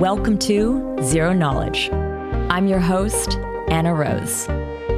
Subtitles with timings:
[0.00, 1.90] Welcome to Zero Knowledge.
[2.48, 3.36] I'm your host,
[3.68, 4.48] Anna Rose.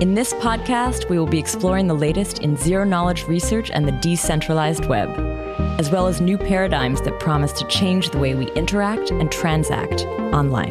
[0.00, 3.98] In this podcast, we will be exploring the latest in zero knowledge research and the
[4.00, 5.08] decentralized web,
[5.80, 10.02] as well as new paradigms that promise to change the way we interact and transact
[10.32, 10.70] online.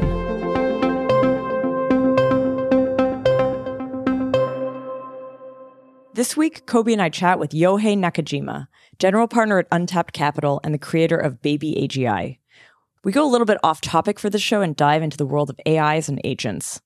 [6.13, 10.73] This week, Kobi and I chat with Yohei Nakajima, general partner at Untapped Capital and
[10.73, 12.37] the creator of Baby AGI.
[13.03, 15.49] We go a little bit off topic for the show and dive into the world
[15.49, 16.81] of AIs and agents.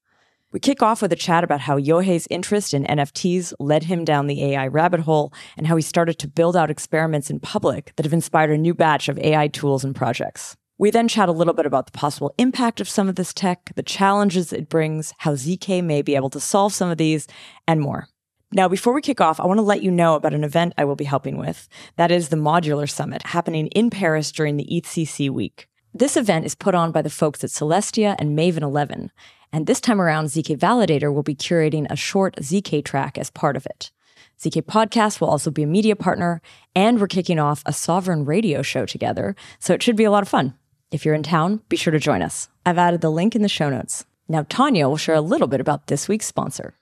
[0.54, 4.28] We kick off with a chat about how Yohei's interest in NFTs led him down
[4.28, 8.06] the AI rabbit hole and how he started to build out experiments in public that
[8.06, 10.56] have inspired a new batch of AI tools and projects.
[10.78, 13.74] We then chat a little bit about the possible impact of some of this tech,
[13.76, 17.28] the challenges it brings, how ZK may be able to solve some of these,
[17.68, 18.08] and more.
[18.54, 20.86] Now, before we kick off, I want to let you know about an event I
[20.86, 21.68] will be helping with.
[21.98, 25.68] That is the Modular Summit happening in Paris during the EthCC week.
[25.98, 29.14] This event is put on by the folks at Celestia and Maven 11,
[29.54, 33.56] and this time around, ZK Validator will be curating a short ZK track as part
[33.56, 33.92] of it.
[34.38, 36.42] ZK Podcast will also be a media partner,
[36.76, 40.22] and we're kicking off a sovereign radio show together, so it should be a lot
[40.22, 40.54] of fun.
[40.92, 42.50] If you're in town, be sure to join us.
[42.66, 44.06] I've added the link in the show notes.
[44.28, 46.74] Now, Tanya will share a little bit about this week's sponsor.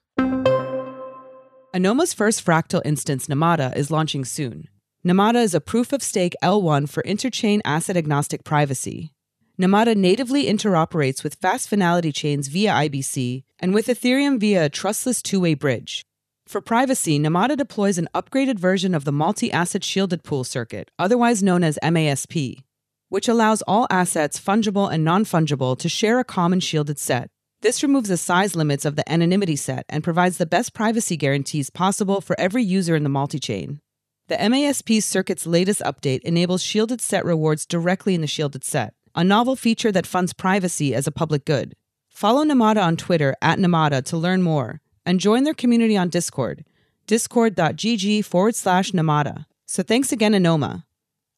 [1.72, 4.70] Anoma's first fractal instance, Namada, is launching soon.
[5.06, 9.12] Namada is a proof of stake L1 for interchain asset agnostic privacy.
[9.60, 15.22] Namada natively interoperates with fast finality chains via IBC and with Ethereum via a trustless
[15.22, 16.06] two way bridge.
[16.48, 21.44] For privacy, Namada deploys an upgraded version of the multi asset shielded pool circuit, otherwise
[21.44, 22.64] known as MASP,
[23.10, 27.30] which allows all assets, fungible and non fungible, to share a common shielded set.
[27.62, 31.70] This removes the size limits of the anonymity set and provides the best privacy guarantees
[31.70, 33.82] possible for every user in the multi chain.
[34.30, 39.22] The MASP circuit's latest update enables shielded set rewards directly in the shielded set, a
[39.22, 41.76] novel feature that funds privacy as a public good.
[42.10, 46.64] Follow Namada on Twitter at Namada to learn more and join their community on Discord,
[47.06, 49.46] discord.gg forward slash Namada.
[49.66, 50.86] So thanks again, Anoma.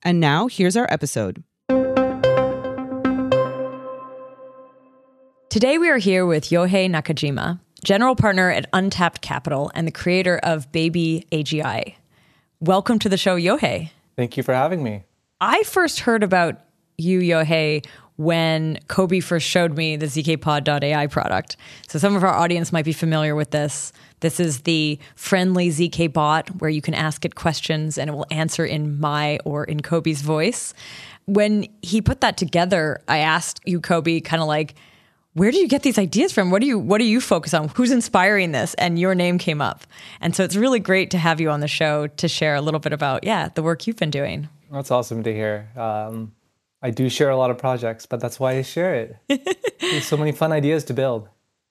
[0.03, 1.44] And now here's our episode.
[5.50, 10.40] Today we are here with Yohei Nakajima, general partner at Untapped Capital and the creator
[10.44, 11.96] of Baby AGI.
[12.61, 13.91] Welcome to the show, Yohei.
[14.16, 15.03] Thank you for having me.
[15.41, 16.61] I first heard about
[16.97, 17.85] you, Yohei,
[18.16, 21.57] when Kobi first showed me the zkpod.ai product.
[21.89, 23.91] So some of our audience might be familiar with this.
[24.21, 28.27] This is the friendly ZK bot where you can ask it questions and it will
[28.31, 30.73] answer in my or in Kobi's voice.
[31.25, 34.75] When he put that together, I asked you, Kobi, kind of like,
[35.35, 36.50] where do you get these ideas from?
[36.50, 37.68] What do you what do you focus on?
[37.75, 38.73] Who's inspiring this?
[38.75, 39.85] And your name came up.
[40.22, 42.79] And so it's really great to have you on the show to share a little
[42.79, 44.47] bit about yeah the work you've been doing.
[44.72, 45.68] That's awesome to hear.
[45.75, 46.34] Um,
[46.81, 49.57] I do share a lot of projects, but that's why I share it.
[49.81, 51.28] There's so many fun ideas to build.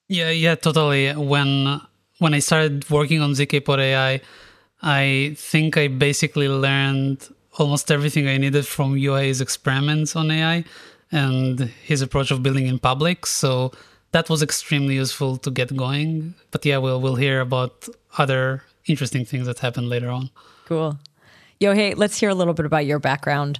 [0.08, 1.12] Yeah, yeah, totally.
[1.12, 1.80] When
[2.18, 4.20] when I started working on ZK AI,
[4.82, 10.64] I think I basically learned almost everything I needed from Yohei's experiments on AI
[11.10, 13.26] and his approach of building in public.
[13.26, 13.72] So
[14.12, 16.34] that was extremely useful to get going.
[16.50, 17.88] But yeah, we'll we'll hear about
[18.18, 20.30] other interesting things that happened later on.
[20.66, 20.98] Cool.
[21.60, 23.58] Yohei, let's hear a little bit about your background.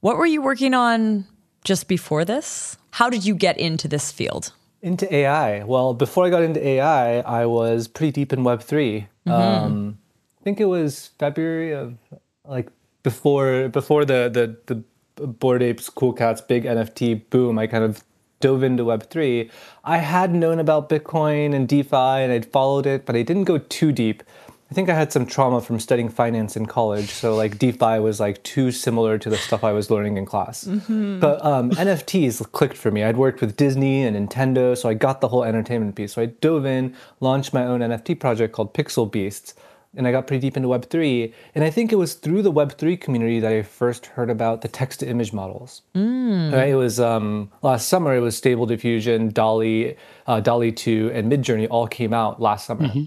[0.00, 1.24] What were you working on
[1.62, 2.76] just before this?
[2.90, 4.52] How did you get into this field?
[4.82, 5.64] Into AI.
[5.64, 9.06] Well, before I got into AI, I was pretty deep in Web3.
[9.26, 9.30] Mm-hmm.
[9.30, 9.98] Um,
[10.40, 11.96] I think it was February of
[12.44, 12.68] like
[13.02, 14.84] before before the the the
[15.16, 18.04] Bored Apes Cool Cats big NFT boom, I kind of
[18.40, 19.50] dove into Web3.
[19.84, 23.58] I had known about Bitcoin and DeFi and I'd followed it, but I didn't go
[23.58, 24.22] too deep.
[24.70, 28.18] I think I had some trauma from studying finance in college, so like DeFi was
[28.18, 30.64] like too similar to the stuff I was learning in class.
[30.64, 31.20] Mm-hmm.
[31.20, 33.04] But um, NFTs clicked for me.
[33.04, 36.14] I'd worked with Disney and Nintendo, so I got the whole entertainment piece.
[36.14, 39.54] So I dove in, launched my own NFT project called Pixel Beasts
[39.96, 41.32] and I got pretty deep into Web3.
[41.54, 44.68] And I think it was through the Web3 community that I first heard about the
[44.68, 45.82] text to image models.
[45.94, 46.52] Mm.
[46.52, 46.70] Right?
[46.70, 49.96] It was um, last summer, it was Stable Diffusion, DALL-E,
[50.26, 52.88] uh, DALL-E 2, and Midjourney all came out last summer.
[52.88, 53.04] Mm-hmm.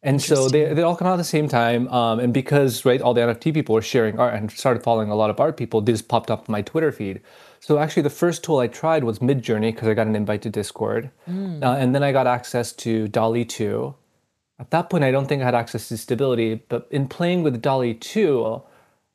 [0.00, 1.88] And so they, they all come out at the same time.
[1.88, 5.16] Um, and because right, all the NFT people were sharing art and started following a
[5.16, 7.20] lot of art people, this popped up in my Twitter feed.
[7.60, 10.50] So actually, the first tool I tried was Midjourney because I got an invite to
[10.50, 11.10] Discord.
[11.28, 11.64] Mm.
[11.64, 13.94] Uh, and then I got access to DALL-E 2
[14.58, 17.62] at that point, I don't think I had access to stability, but in playing with
[17.62, 18.62] DALL-E 2,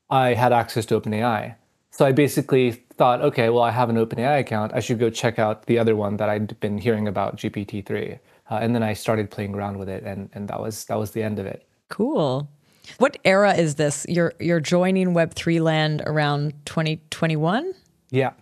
[0.10, 1.56] I had access to OpenAI.
[1.92, 4.74] So I basically thought, okay, well, I have an OpenAI account.
[4.74, 8.20] I should go check out the other one that I'd been hearing about, GPT-3.
[8.50, 11.12] Uh, and then I started playing around with it, and, and that was that was
[11.12, 11.68] the end of it.
[11.90, 12.50] Cool.
[12.98, 14.06] What era is this?
[14.10, 17.74] You're you're joining Web3 land around 2021?
[18.10, 18.34] Yeah.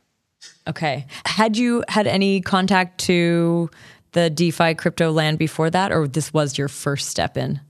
[0.68, 1.06] Okay.
[1.26, 3.70] Had you had any contact to
[4.12, 7.62] the DeFi crypto land before that, or this was your first step in?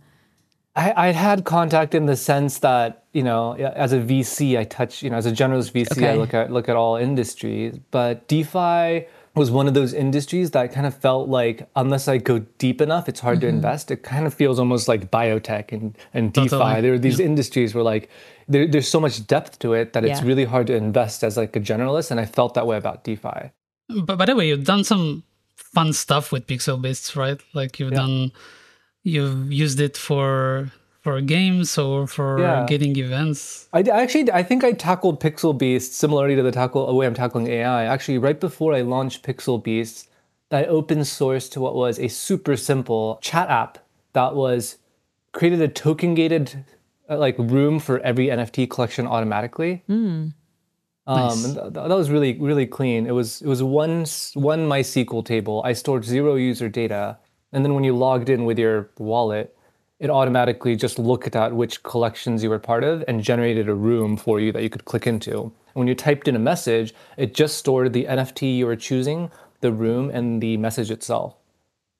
[0.75, 5.03] I, I had contact in the sense that you know, as a VC, I touch
[5.03, 6.11] you know, as a generalist VC, okay.
[6.11, 7.77] I look at look at all industries.
[7.91, 9.05] But DeFi
[9.35, 13.07] was one of those industries that kind of felt like unless I go deep enough,
[13.07, 13.47] it's hard mm-hmm.
[13.47, 13.91] to invest.
[13.91, 16.49] It kind of feels almost like biotech and, and DeFi.
[16.49, 16.81] Totally.
[16.81, 17.25] There are these yeah.
[17.25, 18.09] industries where like
[18.47, 20.11] there, there's so much depth to it that yeah.
[20.11, 22.11] it's really hard to invest as like a generalist.
[22.11, 23.51] And I felt that way about DeFi.
[24.03, 25.23] But by the way, you've done some
[25.55, 27.39] fun stuff with Pixel Beasts, right?
[27.53, 27.97] Like you've yeah.
[27.97, 28.31] done,
[29.03, 30.71] you've used it for
[31.01, 32.65] for games or for yeah.
[32.67, 33.67] getting events?
[33.73, 37.47] I actually I think I tackled Pixel Beast similarly to the tackle way I'm tackling
[37.47, 37.85] AI.
[37.85, 40.09] Actually, right before I launched Pixel Beast,
[40.51, 43.79] I open sourced to what was a super simple chat app
[44.13, 44.77] that was
[45.31, 46.65] created a token gated
[47.09, 49.83] uh, like room for every NFT collection automatically.
[49.89, 50.33] Mm.
[51.11, 51.53] Um, nice.
[51.53, 53.05] th- that was really really clean.
[53.05, 55.61] It was it was one one MySQL table.
[55.65, 57.17] I stored zero user data,
[57.51, 59.55] and then when you logged in with your wallet,
[59.99, 64.17] it automatically just looked at which collections you were part of and generated a room
[64.17, 65.41] for you that you could click into.
[65.41, 69.31] And when you typed in a message, it just stored the NFT you were choosing,
[69.59, 71.35] the room, and the message itself.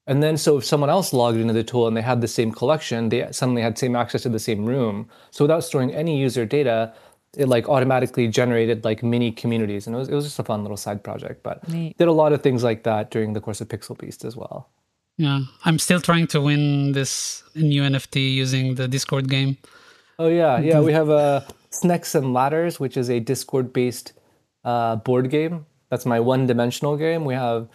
[0.06, 2.50] And then, so if someone else logged into the tool and they had the same
[2.50, 5.08] collection, they suddenly had same access to the same room.
[5.30, 6.92] So without storing any user data,
[7.36, 10.62] it like automatically generated like mini communities, and it was it was just a fun
[10.62, 11.42] little side project.
[11.42, 11.96] But Neat.
[11.98, 14.68] did a lot of things like that during the course of Pixel Beast as well.
[15.18, 19.58] Yeah, I'm still trying to win this new NFT using the Discord game.
[20.18, 20.80] Oh yeah, yeah.
[20.80, 24.12] We have uh, Snakes and Ladders, which is a Discord-based
[24.64, 25.66] uh, board game.
[25.90, 27.24] That's my one-dimensional game.
[27.24, 27.68] We have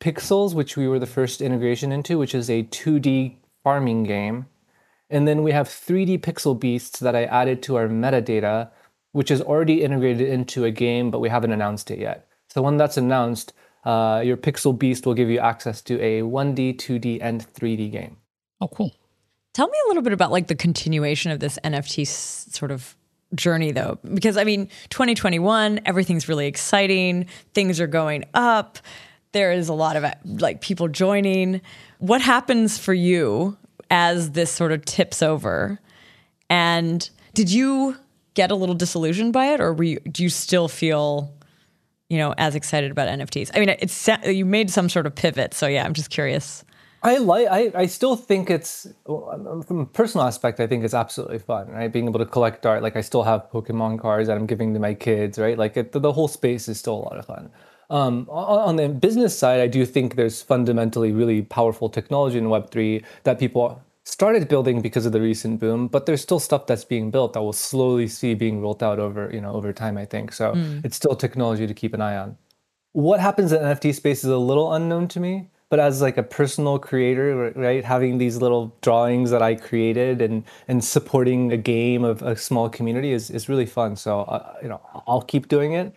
[0.00, 4.46] Pixels, which we were the first integration into, which is a 2D farming game.
[5.08, 8.70] And then we have 3D Pixel Beasts that I added to our metadata,
[9.12, 12.28] which is already integrated into a game, but we haven't announced it yet.
[12.48, 13.52] So when that's announced,
[13.84, 18.18] uh, your Pixel Beast will give you access to a 1D, 2D, and 3D game.
[18.60, 18.92] Oh, cool.
[19.54, 22.96] Tell me a little bit about like the continuation of this NFT sort of
[23.34, 28.78] journey though because i mean 2021 everything's really exciting things are going up
[29.32, 31.60] there is a lot of like people joining
[31.98, 33.56] what happens for you
[33.90, 35.80] as this sort of tips over
[36.50, 37.96] and did you
[38.34, 41.34] get a little disillusioned by it or you, do you still feel
[42.12, 43.50] you know, as excited about NFTs?
[43.54, 46.62] I mean, it's you made some sort of pivot, so yeah, I'm just curious.
[47.02, 47.48] I like.
[47.48, 50.60] I, I still think it's from a personal aspect.
[50.60, 51.90] I think it's absolutely fun, right?
[51.90, 52.82] Being able to collect art.
[52.82, 55.56] Like I still have Pokemon cards that I'm giving to my kids, right?
[55.56, 57.50] Like it, the whole space is still a lot of fun.
[57.88, 62.70] Um, on, the business side, I do think there's fundamentally really powerful technology in Web
[62.70, 66.84] three that people started building because of the recent boom, but there's still stuff that's
[66.84, 70.04] being built that we'll slowly see being rolled out over, you know, over time, I
[70.04, 70.32] think.
[70.32, 70.84] So mm.
[70.84, 72.36] it's still technology to keep an eye on.
[72.92, 76.22] What happens in NFT space is a little unknown to me, but as like a
[76.22, 82.04] personal creator, right, having these little drawings that I created and and supporting a game
[82.04, 83.96] of a small community is is really fun.
[83.96, 85.94] So uh, you know, I'll keep doing it.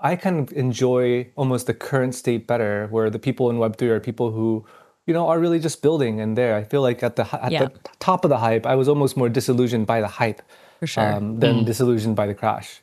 [0.00, 3.98] I kind of enjoy almost the current state better, where the people in Web3 are
[3.98, 4.64] people who
[5.08, 6.54] you know, are really just building and there.
[6.54, 7.64] I feel like at the at yeah.
[7.64, 10.42] the top of the hype, I was almost more disillusioned by the hype
[10.84, 11.64] sure um, than mm.
[11.64, 12.82] disillusioned by the crash.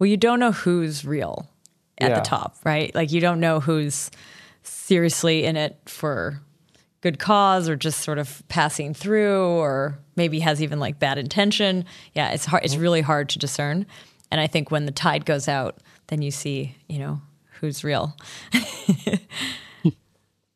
[0.00, 1.48] Well, you don't know who's real
[1.98, 2.16] at yeah.
[2.16, 2.92] the top, right?
[2.92, 4.10] Like you don't know who's
[4.64, 6.42] seriously in it for
[7.02, 11.84] good cause or just sort of passing through or maybe has even like bad intention.
[12.14, 12.82] Yeah, it's hard it's mm-hmm.
[12.82, 13.86] really hard to discern.
[14.32, 15.78] And I think when the tide goes out,
[16.08, 17.20] then you see, you know,
[17.60, 18.16] who's real.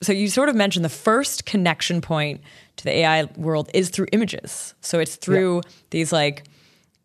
[0.04, 2.40] so you sort of mentioned the first connection point
[2.76, 4.74] to the AI world is through images.
[4.80, 5.70] So it's through yeah.
[5.90, 6.44] these like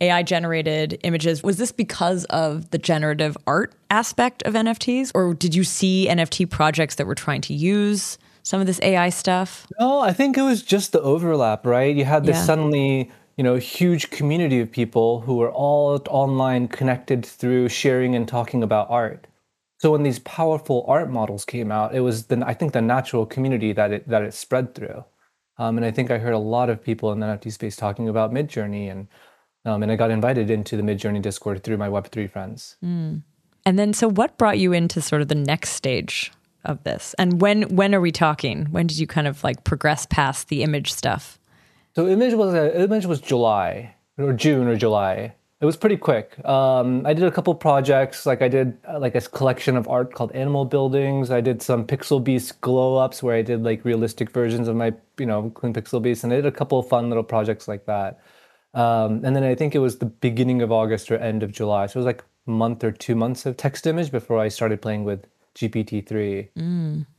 [0.01, 1.43] AI generated images.
[1.43, 5.11] Was this because of the generative art aspect of NFTs?
[5.13, 9.09] Or did you see NFT projects that were trying to use some of this AI
[9.09, 9.67] stuff?
[9.79, 11.95] No, I think it was just the overlap, right?
[11.95, 12.43] You had this yeah.
[12.43, 18.27] suddenly, you know, huge community of people who were all online connected through sharing and
[18.27, 19.27] talking about art.
[19.79, 23.25] So when these powerful art models came out, it was the I think the natural
[23.25, 25.05] community that it that it spread through.
[25.57, 28.07] Um, and I think I heard a lot of people in the NFT space talking
[28.07, 29.07] about Midjourney, and
[29.65, 32.77] um, and I got invited into the Midjourney Discord through my Web3 friends.
[32.83, 33.23] Mm.
[33.65, 36.31] And then, so what brought you into sort of the next stage
[36.65, 37.13] of this?
[37.17, 38.65] And when when are we talking?
[38.71, 41.39] When did you kind of like progress past the image stuff?
[41.95, 45.97] So image was a, uh, image was July or June or July, it was pretty
[45.97, 46.43] quick.
[46.45, 50.13] Um, I did a couple projects, like I did uh, like a collection of art
[50.13, 51.31] called Animal Buildings.
[51.31, 54.93] I did some Pixel Beast glow ups where I did like realistic versions of my,
[55.17, 57.85] you know, Clean Pixel Beast, and I did a couple of fun little projects like
[57.87, 58.19] that.
[58.73, 61.87] Um, and then I think it was the beginning of August or end of July,
[61.87, 64.81] so it was like a month or two months of text image before I started
[64.81, 65.25] playing with
[65.55, 66.49] GPT-3.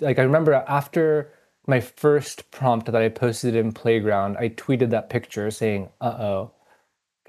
[0.00, 1.30] Like I remember after
[1.66, 6.52] my first prompt that I posted in Playground, I tweeted that picture saying, "Uh-oh."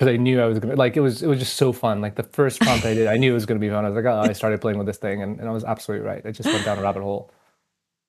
[0.02, 2.02] Because I knew I was gonna like it was it was just so fun.
[2.02, 3.86] Like the first prompt I did, I knew it was gonna be fun.
[3.86, 6.08] I was like, oh, I started playing with this thing and, and I was absolutely
[6.08, 6.26] right.
[6.26, 7.30] I just went down a rabbit hole.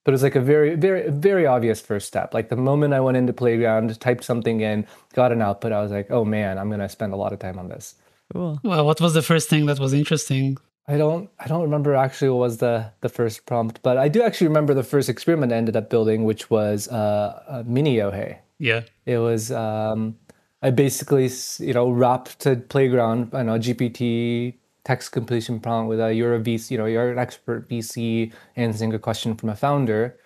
[0.02, 2.32] But it was like a very, very, very obvious first step.
[2.32, 5.92] Like the moment I went into Playground, typed something in, got an output, I was
[5.92, 7.96] like, oh man, I'm gonna spend a lot of time on this.
[8.32, 8.58] Cool.
[8.62, 10.56] Well, what was the first thing that was interesting?
[10.88, 14.22] I don't I don't remember actually what was the the first prompt, but I do
[14.22, 18.38] actually remember the first experiment I ended up building, which was uh, a mini Yohei.
[18.62, 18.82] Yeah.
[19.06, 20.16] It was um,
[20.62, 24.54] I basically you know wrapped a playground, I know GPT
[24.84, 28.94] text completion prompt with a you're a VC, you know you're an expert VC answering
[28.94, 30.18] a question from a founder,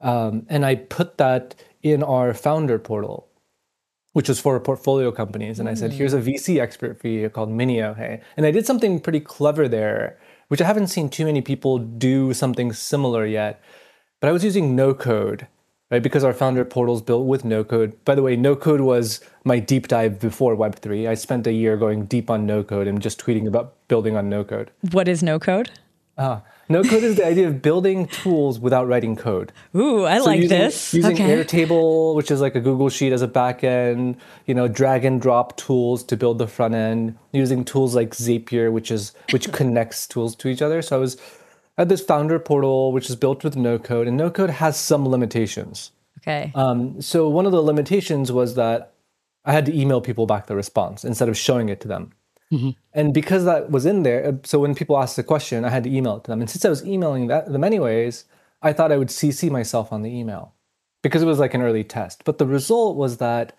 [0.00, 3.28] um, and I put that in our founder portal
[4.18, 5.60] which was for portfolio companies.
[5.60, 8.66] And I said, here's a VC expert for you called Mini Yohei, and I did
[8.66, 10.18] something pretty clever there,
[10.48, 13.62] which I haven't seen too many people do something similar yet.
[14.20, 15.46] But I was using no code,
[15.90, 16.02] right?
[16.02, 18.02] Because our founder portal's built with no code.
[18.04, 21.08] By the way, no code was my deep dive before Web3.
[21.08, 24.28] I spent a year going deep on no code and just tweeting about building on
[24.28, 24.70] no code.
[24.92, 25.70] What is no code?
[26.18, 29.52] Ah, no code is the idea of building tools without writing code.
[29.74, 30.92] Ooh, I So like using, this.
[30.92, 31.44] Using okay.
[31.44, 35.56] Airtable, which is like a Google Sheet as a backend, you know, drag and drop
[35.56, 40.34] tools to build the front end, using tools like Zapier, which is which connects tools
[40.36, 40.82] to each other.
[40.82, 41.16] So I was
[41.78, 45.08] at this founder portal, which is built with no code, and no code has some
[45.08, 45.92] limitations.
[46.18, 46.52] okay.
[46.54, 48.92] Um, so one of the limitations was that
[49.44, 52.12] I had to email people back the response instead of showing it to them.
[52.94, 55.84] And because that was in there, uh, so when people asked the question, I had
[55.84, 56.40] to email it to them.
[56.40, 58.24] And since I was emailing that, them anyways,
[58.62, 60.54] I thought I would CC myself on the email
[61.02, 62.24] because it was like an early test.
[62.24, 63.56] But the result was that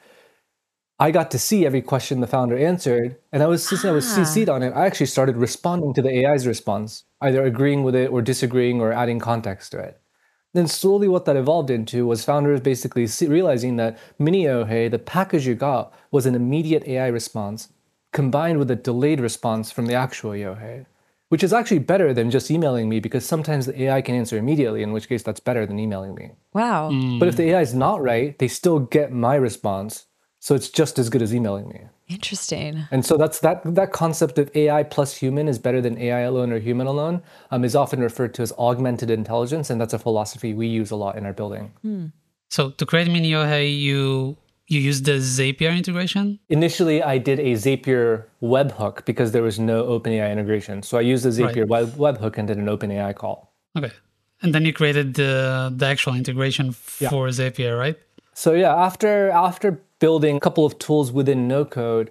[1.00, 4.06] I got to see every question the founder answered, and I was since I was
[4.06, 8.12] CC'd on it, I actually started responding to the AI's response, either agreeing with it
[8.12, 10.02] or disagreeing or adding context to it.
[10.54, 15.46] Then slowly, what that evolved into was founders basically realizing that Mini Yohei, the package
[15.46, 17.70] you got, was an immediate AI response
[18.12, 20.88] combined with a delayed response from the actual Yohei,
[21.30, 24.82] which is actually better than just emailing me because sometimes the AI can answer immediately,
[24.82, 26.32] in which case that's better than emailing me.
[26.54, 26.90] wow.
[26.90, 27.20] Mm.
[27.20, 30.06] But if the AI is not right, they still get my response,
[30.40, 31.82] so it's just as good as emailing me.
[32.10, 32.88] Interesting.
[32.90, 36.52] And so that's that that concept of AI plus human is better than AI alone
[36.52, 40.54] or human alone um, is often referred to as augmented intelligence, and that's a philosophy
[40.54, 41.72] we use a lot in our building.
[42.50, 44.38] So to create Mini Yohei, you
[44.70, 46.40] you use the Zapier integration.
[46.50, 50.84] Initially, I did a Zapier webhook because there was no OpenAI integration.
[50.84, 53.54] So I used the Zapier web, webhook and did an OpenAI call.
[53.78, 53.92] Okay.
[54.42, 57.98] And then you created the the actual integration for Zapier, right?
[58.40, 62.10] So yeah, after after building a couple of tools within no code,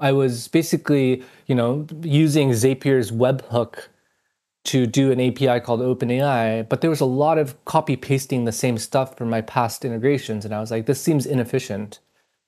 [0.00, 3.86] I was basically, you know, using Zapier's webhook
[4.64, 8.50] to do an API called OpenAI, but there was a lot of copy pasting the
[8.50, 12.00] same stuff from my past integrations and I was like this seems inefficient.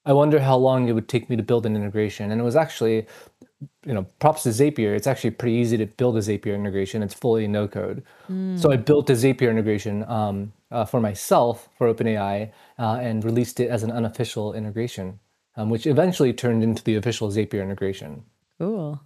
[0.05, 2.33] I wonder how long it would take me to build an integration.
[2.33, 3.07] And it was actually
[3.87, 4.97] you know, props to Zapier.
[4.97, 7.01] It's actually pretty easy to build a Zapier integration.
[7.01, 8.03] It's fully no code.
[8.59, 13.61] So I built a Zapier integration um, uh, for myself for OpenAI uh, and released
[13.61, 15.19] it as an unofficial integration,
[15.57, 18.25] um, which eventually turned into the official Zapier integration.
[18.59, 19.01] Cool.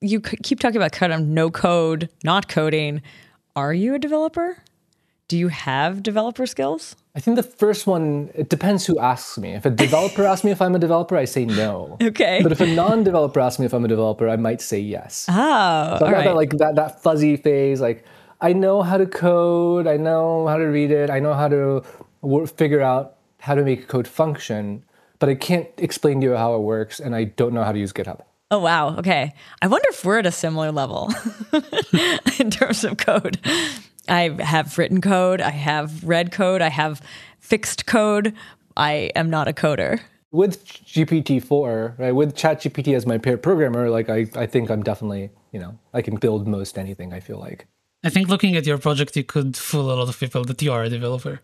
[0.00, 3.02] You c- keep talking about kind of no code, not coding.
[3.56, 4.58] Are you a developer?
[5.26, 6.96] Do you have developer skills?
[7.14, 9.50] I think the first one, it depends who asks me.
[9.52, 11.98] If a developer asks me if I'm a developer, I say no.
[12.02, 12.40] Okay.
[12.42, 15.26] But if a non-developer asks me if I'm a developer, I might say yes.
[15.28, 16.24] Oh, So all right.
[16.24, 17.80] that like that that fuzzy phase.
[17.80, 18.04] Like
[18.40, 21.82] I know how to code, I know how to read it, I know how to
[22.20, 24.84] wor- figure out how to make code function,
[25.18, 27.78] but I can't explain to you how it works, and I don't know how to
[27.78, 28.20] use GitHub.
[28.50, 28.96] Oh wow.
[28.96, 29.34] Okay.
[29.60, 31.12] I wonder if we're at a similar level
[32.38, 33.38] in terms of code.
[34.08, 37.02] I have written code, I have read code, I have
[37.40, 38.34] fixed code.
[38.74, 40.00] I am not a coder.
[40.30, 45.30] With GPT-4, right, with ChatGPT as my pair programmer, like I, I think I'm definitely,
[45.52, 47.12] you know, I can build most anything.
[47.12, 47.66] I feel like.
[48.04, 50.72] I think looking at your project, you could fool a lot of people that you
[50.72, 51.40] are a developer.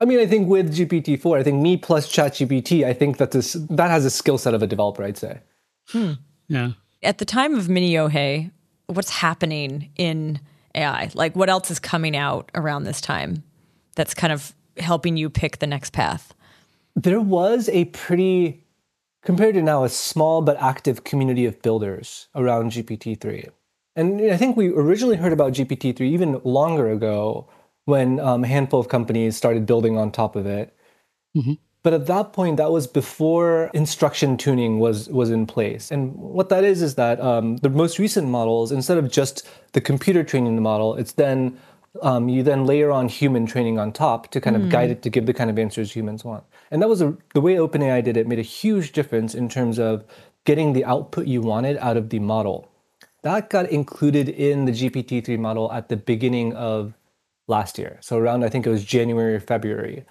[0.00, 3.52] I mean, I think with GPT-4, I think me plus ChatGPT, I think that this
[3.70, 5.04] that has a skill set of a developer.
[5.04, 5.40] I'd say.
[5.88, 6.12] Hmm.
[6.48, 6.72] Yeah.
[7.02, 8.50] At the time of Mini Yohei,
[8.86, 10.40] what's happening in
[10.74, 11.10] AI?
[11.14, 13.44] Like what else is coming out around this time
[13.94, 16.34] that's kind of helping you pick the next path?
[16.94, 18.64] there was a pretty
[19.24, 23.48] compared to now a small but active community of builders around gpt-3
[23.96, 27.48] and i think we originally heard about gpt-3 even longer ago
[27.84, 30.74] when um, a handful of companies started building on top of it
[31.82, 35.90] But at that point, that was before instruction tuning was was in place.
[35.90, 39.80] And what that is is that um, the most recent models, instead of just the
[39.80, 41.58] computer training the model, it's then
[42.02, 45.10] um, you then layer on human training on top to kind of guide it to
[45.10, 46.44] give the kind of answers humans want.
[46.70, 49.78] And that was a, the way OpenAI did it made a huge difference in terms
[49.78, 50.04] of
[50.44, 52.68] getting the output you wanted out of the model.
[53.22, 56.94] That got included in the GPT-3 model at the beginning of
[57.48, 57.98] last year.
[58.00, 60.04] So around I think it was January or February.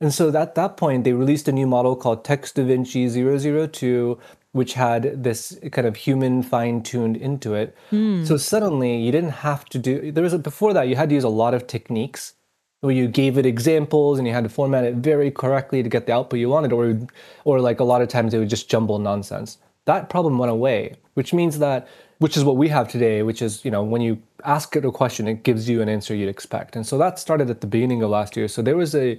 [0.00, 4.18] And so at that point, they released a new model called Text DaVinci 002,
[4.52, 7.76] which had this kind of human fine tuned into it.
[7.90, 8.24] Hmm.
[8.24, 11.14] So suddenly you didn't have to do, there was a, before that, you had to
[11.14, 12.34] use a lot of techniques
[12.80, 16.06] where you gave it examples and you had to format it very correctly to get
[16.06, 16.98] the output you wanted, or,
[17.44, 19.58] or like a lot of times it would just jumble nonsense.
[19.84, 21.86] That problem went away, which means that,
[22.20, 24.92] which is what we have today, which is, you know, when you ask it a
[24.92, 26.76] question, it gives you an answer you'd expect.
[26.76, 28.46] And so that started at the beginning of last year.
[28.46, 29.18] So there was a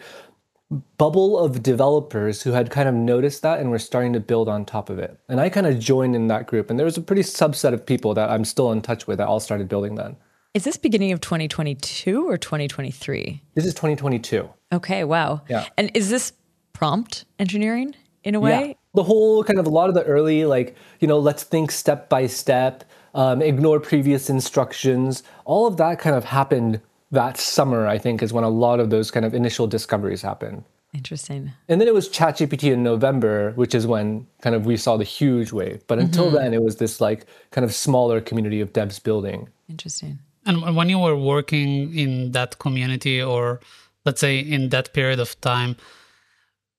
[1.00, 4.66] bubble of developers who had kind of noticed that and were starting to build on
[4.66, 5.20] top of it.
[5.28, 6.70] And I kind of joined in that group.
[6.70, 9.28] And there was a pretty subset of people that I'm still in touch with that
[9.28, 10.16] all started building then.
[10.54, 13.42] Is this beginning of 2022 or 2023?
[13.56, 14.48] This is 2022.
[14.72, 15.42] Okay, wow.
[15.50, 15.66] Yeah.
[15.76, 16.34] And is this
[16.74, 18.78] prompt engineering in a way?
[18.94, 19.02] Yeah.
[19.02, 22.10] The whole kind of a lot of the early, like, you know, let's think step
[22.10, 22.84] by step,
[23.14, 26.82] um, ignore previous instructions, all of that kind of happened
[27.12, 30.64] that summer, I think, is when a lot of those kind of initial discoveries happened.
[30.94, 31.52] Interesting.
[31.70, 35.06] And then it was ChatGPT in November, which is when kind of we saw the
[35.06, 35.84] huge wave.
[35.88, 39.48] But until then, it was this like kind of smaller community of devs building.
[39.70, 40.20] Interesting.
[40.46, 43.62] And when you were working in that community, or
[44.04, 45.78] let's say in that period of time,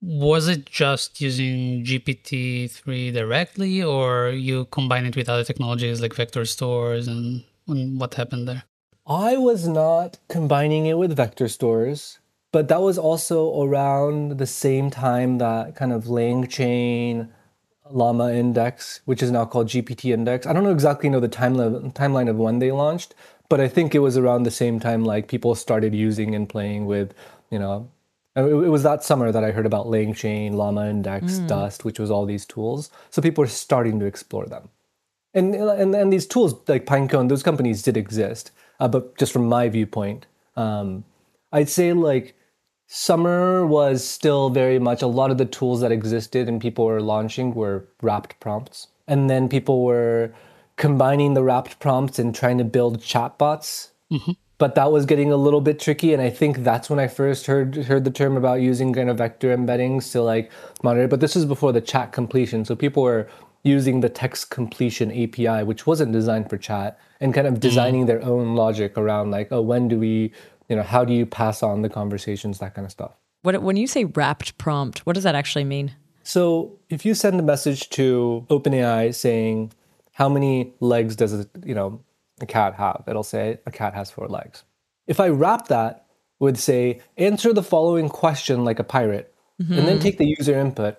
[0.03, 6.45] was it just using GPT-3 directly, or you combine it with other technologies like vector
[6.45, 8.65] stores, and, and what happened there?
[9.07, 12.19] I was not combining it with vector stores,
[12.51, 17.31] but that was also around the same time that kind of LangChain,
[17.91, 20.47] Llama Index, which is now called GPT Index.
[20.47, 23.15] I don't know exactly know the timeline timeline of when they launched,
[23.49, 26.87] but I think it was around the same time like people started using and playing
[26.87, 27.15] with,
[27.51, 27.91] you know,
[28.35, 32.11] it, it was that summer that I heard about LangChain, Llama Index, Dust, which was
[32.11, 32.91] all these tools.
[33.11, 34.69] So people were starting to explore them.
[35.35, 38.51] And, and, and these tools like Pinecone, those companies did exist.
[38.81, 41.05] Uh, but just from my viewpoint, um,
[41.53, 42.35] I'd say like
[42.87, 47.01] summer was still very much a lot of the tools that existed and people were
[47.01, 48.89] launching were wrapped prompts.
[49.09, 50.35] And then people were
[50.77, 53.91] combining the wrapped prompts and trying to build chatbots.
[54.59, 56.13] But that was getting a little bit tricky.
[56.13, 59.19] And I think that's when I first heard heard the term about using kind of
[59.19, 61.09] vector embeddings to like monitor.
[61.09, 62.65] But this was before the chat completion.
[62.65, 63.29] So people were
[63.65, 67.61] using the text completion API, which wasn't designed for chat, and kind of mm.
[67.61, 70.33] designing their own logic around like, oh, when do we,
[70.69, 73.13] you know, how do you pass on the conversations, that kind of stuff.
[73.43, 75.93] What when you say wrapped prompt, what does that actually mean?
[76.25, 79.73] So if you send a message to OpenAI saying,
[80.13, 82.01] how many legs does a, you know,
[82.43, 83.05] a cat have?
[83.07, 84.65] It'll say a cat has four legs.
[85.07, 86.07] If I wrap that
[86.39, 89.99] with say, answer the following question like a pirate, and then mm-hmm.
[90.01, 90.99] take the user input,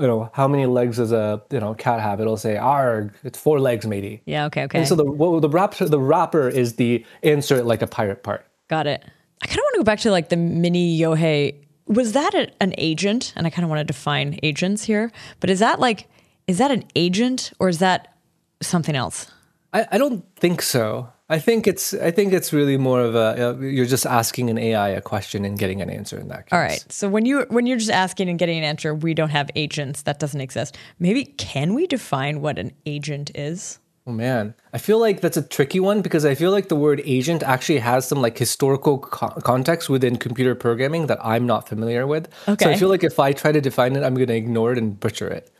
[0.00, 2.20] you know, how many legs does a you know cat have?
[2.20, 4.22] It'll say, arg, it's four legs, matey.
[4.26, 4.78] Yeah, okay, okay.
[4.78, 8.22] And so the what, the wrapper the wrapper is the answer it like a pirate
[8.22, 8.46] part.
[8.68, 9.04] Got it.
[9.42, 11.54] I kind of want to go back to like the mini Yohei.
[11.86, 13.32] Was that a, an agent?
[13.36, 15.12] And I kind of want to define agents here.
[15.38, 16.08] But is that like,
[16.46, 18.16] is that an agent or is that
[18.62, 19.30] something else?
[19.74, 21.10] I, I don't think so.
[21.28, 24.58] I think it's I think it's really more of a uh, you're just asking an
[24.58, 26.52] AI a question and getting an answer in that case.
[26.52, 26.84] All right.
[26.90, 30.02] So when you when you're just asking and getting an answer, we don't have agents.
[30.02, 30.76] That doesn't exist.
[30.98, 33.78] Maybe can we define what an agent is?
[34.06, 37.00] Oh man, I feel like that's a tricky one because I feel like the word
[37.06, 42.06] agent actually has some like historical co- context within computer programming that I'm not familiar
[42.06, 42.28] with.
[42.46, 42.66] Okay.
[42.66, 44.78] So I feel like if I try to define it, I'm going to ignore it
[44.78, 45.50] and butcher it.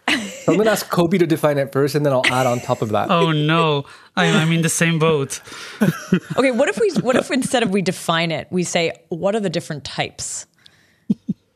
[0.44, 2.60] So I'm going to ask Kobi to define it first, and then I'll add on
[2.60, 3.10] top of that.
[3.10, 3.84] Oh no,
[4.16, 5.40] I'm, I'm in the same boat.
[6.36, 6.50] Okay.
[6.50, 9.50] What if we what if instead of we define it, we say what are the
[9.50, 10.46] different types?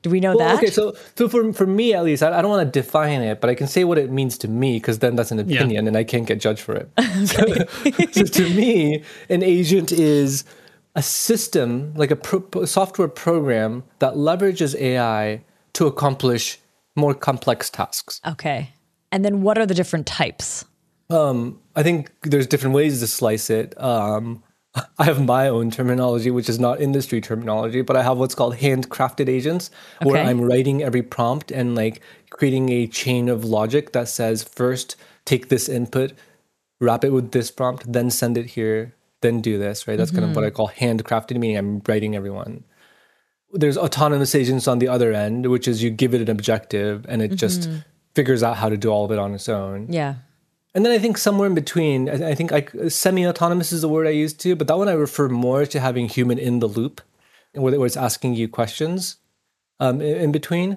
[0.02, 0.58] Do we know Well, that?
[0.58, 3.40] okay, so so for for me at least, I, I don't want to define it,
[3.40, 5.96] but I can say what it means to me because then that's an opinion, and
[5.96, 6.88] I can't get judged for it.
[7.26, 7.42] so,
[8.12, 10.44] so to me, an agent is
[10.94, 15.42] a system like a pro- software program that leverages AI
[15.74, 16.58] to accomplish
[16.96, 18.20] more complex tasks.
[18.26, 18.70] okay.
[19.10, 20.64] And then what are the different types?
[21.10, 23.80] Um, I think there's different ways to slice it.
[23.80, 24.42] Um,
[24.98, 28.56] I have my own terminology, which is not industry terminology, but I have what's called
[28.56, 29.70] handcrafted agents,
[30.02, 34.96] where I'm writing every prompt and like creating a chain of logic that says first
[35.24, 36.12] take this input,
[36.80, 39.88] wrap it with this prompt, then send it here, then do this.
[39.88, 39.96] Right?
[39.96, 42.64] That's kind of what I call handcrafted, meaning I'm writing everyone.
[43.50, 47.22] there's autonomous agents on the other end, which is you give it an objective and
[47.22, 47.70] it just
[48.18, 49.86] figures out how to do all of it on its own.
[50.00, 50.14] Yeah.
[50.74, 54.06] And then I think somewhere in between, I I think I, semi-autonomous is the word
[54.06, 57.00] I used to, but that one I refer more to having human in the loop,
[57.52, 59.18] where where it's asking you questions
[59.84, 60.70] um, in, in between.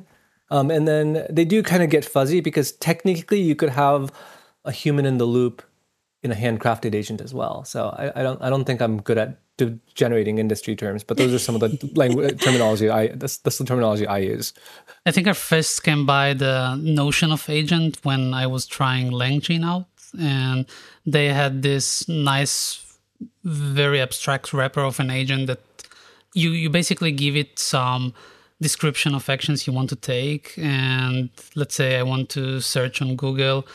[0.56, 4.12] Um, and then they do kind of get fuzzy because technically you could have
[4.66, 5.64] a human in the loop
[6.24, 7.64] in a handcrafted agent as well.
[7.74, 9.30] So I, I don't I don't think I'm good at
[9.66, 13.58] de- generating industry terms, but those are some of the language terminology I that's, that's
[13.58, 14.54] the terminology I use.
[15.06, 19.64] I think I first came by the notion of agent when I was trying LangChain
[19.64, 19.88] out,
[20.20, 20.66] and
[21.06, 22.60] they had this nice,
[23.44, 25.62] very abstract wrapper of an agent that
[26.34, 28.14] you you basically give it some
[28.62, 33.16] description of actions you want to take, and let's say I want to search on
[33.16, 33.66] Google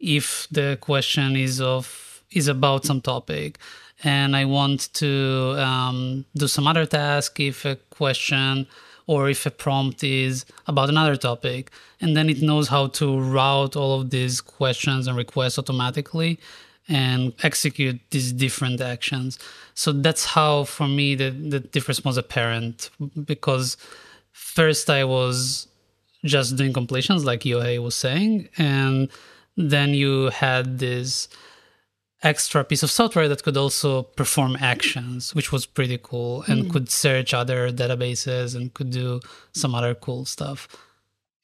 [0.00, 3.58] if the question is of is about some topic
[4.04, 8.66] and I want to um, do some other task if a question
[9.06, 11.70] or if a prompt is about another topic.
[12.00, 16.38] And then it knows how to route all of these questions and requests automatically
[16.88, 19.38] and execute these different actions.
[19.74, 22.90] So that's how, for me, the, the difference was apparent
[23.24, 23.76] because
[24.32, 25.68] first I was
[26.24, 29.08] just doing completions, like Yohei was saying, and
[29.56, 31.28] then you had this
[32.22, 36.90] extra piece of software that could also perform actions, which was pretty cool, and could
[36.90, 39.20] search other databases and could do
[39.52, 40.68] some other cool stuff.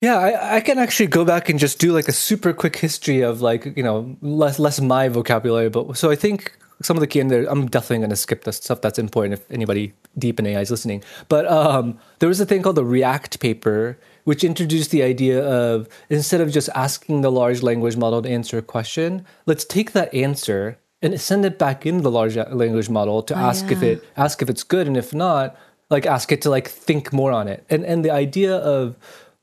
[0.01, 3.23] Yeah, I, I can actually go back and just do like a super quick history
[3.23, 7.07] of like you know less less my vocabulary, but so I think some of the
[7.07, 7.47] key in there.
[7.47, 10.71] I'm definitely going to skip the stuff that's important if anybody deep in AI is
[10.71, 11.03] listening.
[11.29, 15.89] But um, there was a thing called the React paper, which introduced the idea of
[16.11, 20.13] instead of just asking the large language model to answer a question, let's take that
[20.15, 24.03] answer and send it back into the large language model to oh, ask if it
[24.17, 25.57] ask if it's good, and if not,
[25.91, 27.65] like ask it to like think more on it.
[27.69, 28.97] And and the idea of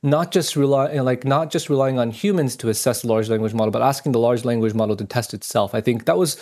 [0.04, 3.72] not just rely like not just relying on humans to assess the large language model,
[3.72, 5.76] but asking the large language model to test itself.
[5.76, 6.38] I think that was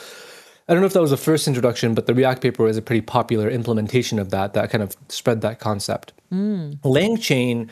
[0.69, 2.81] I don't know if that was the first introduction, but the React paper was a
[2.81, 6.13] pretty popular implementation of that that kind of spread that concept.
[6.29, 6.73] Hmm.
[6.83, 7.69] LangChain,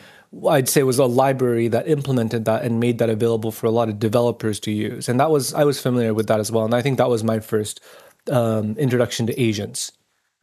[0.48, 3.88] I'd say, was a library that implemented that and made that available for a lot
[3.88, 5.08] of developers to use.
[5.08, 6.64] And that was I was familiar with that as well.
[6.64, 7.80] And I think that was my first
[8.30, 9.92] um, introduction to agents.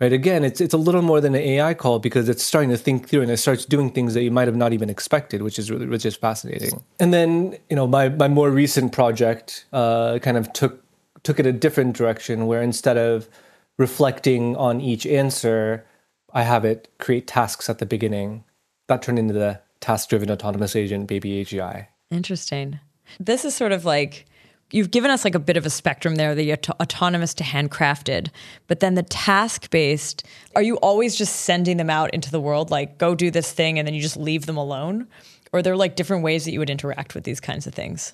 [0.02, 0.12] Right.
[0.12, 3.08] Again, it's it's a little more than an AI call because it's starting to think
[3.08, 5.72] through and it starts doing things that you might have not even expected, which is
[5.72, 6.84] really which is fascinating.
[7.00, 10.84] And then you know my my more recent project uh, kind of took
[11.24, 13.30] took it a different direction where instead of
[13.78, 15.86] reflecting on each answer,
[16.34, 18.44] I have it create tasks at the beginning.
[18.88, 21.86] That turned into the task driven autonomous agent, Baby AGI.
[22.10, 22.80] Interesting.
[23.20, 24.26] This is sort of like
[24.72, 28.30] you've given us like a bit of a spectrum there the auto- autonomous to handcrafted
[28.66, 32.72] but then the task based are you always just sending them out into the world
[32.72, 35.08] like go do this thing and then you just leave them alone
[35.54, 38.14] or are there like different ways that you would interact with these kinds of things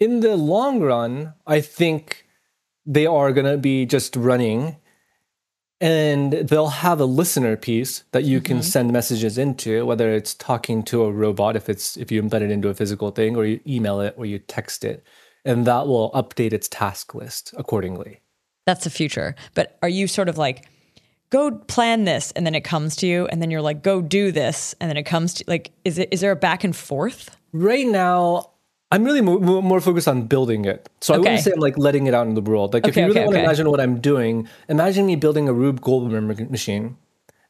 [0.00, 2.26] In the long run, I think
[2.84, 4.76] they are going to be just running
[5.82, 8.62] and they'll have a listener piece that you can mm-hmm.
[8.62, 12.52] send messages into whether it's talking to a robot if it's if you embed it
[12.52, 15.04] into a physical thing or you email it or you text it.
[15.44, 18.20] And that will update its task list accordingly.
[18.64, 19.34] That's the future.
[19.54, 20.66] But are you sort of like
[21.30, 24.30] go plan this and then it comes to you and then you're like go do
[24.30, 27.36] this and then it comes to like is it is there a back and forth?
[27.52, 28.51] Right now
[28.92, 30.88] i'm really mo- mo- more focused on building it.
[31.00, 32.74] So i wouldn't say i'm like letting it out in the world.
[32.74, 33.44] Like if you really okay, want to okay.
[33.44, 36.96] imagine what i'm doing imagine me building a rube goldberg machine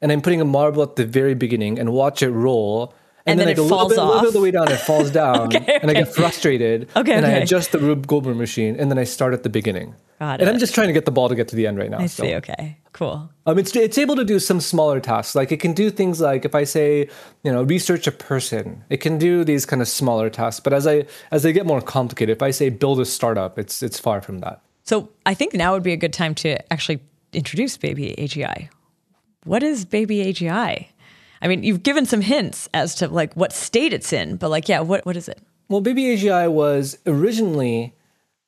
[0.01, 2.93] and i'm putting a marble at the very beginning and watch it roll
[3.25, 4.33] And then, then like it a little falls little bit of off.
[4.33, 6.89] the way down, it falls down, and I get frustrated.
[6.95, 9.95] Okay, and I adjust the Rube Goldberg machine, and then I start at the beginning.
[10.19, 10.49] Got and.
[10.49, 11.99] I'm just trying to get the ball to get to the end right now.
[11.99, 12.23] i so.
[12.23, 15.35] see okay cool Um, it's it's able to do some smaller tasks.
[15.35, 17.09] Like it can do things like if I say,
[17.43, 20.61] you know, research a person, it can do these kind of smaller tasks.
[20.61, 23.83] But as I as they get more complicated, if I say build a startup, it's
[23.83, 24.61] it's far from that.
[24.83, 27.01] So I think now would be a good time to actually
[27.33, 28.69] introduce Baby AGI.
[29.43, 30.87] What is Baby AGI?
[31.43, 34.69] I mean, you've given some hints as to like what state it's in, but like,
[34.69, 35.39] yeah, what what is it?
[35.67, 37.93] Well, Baby AGI was originally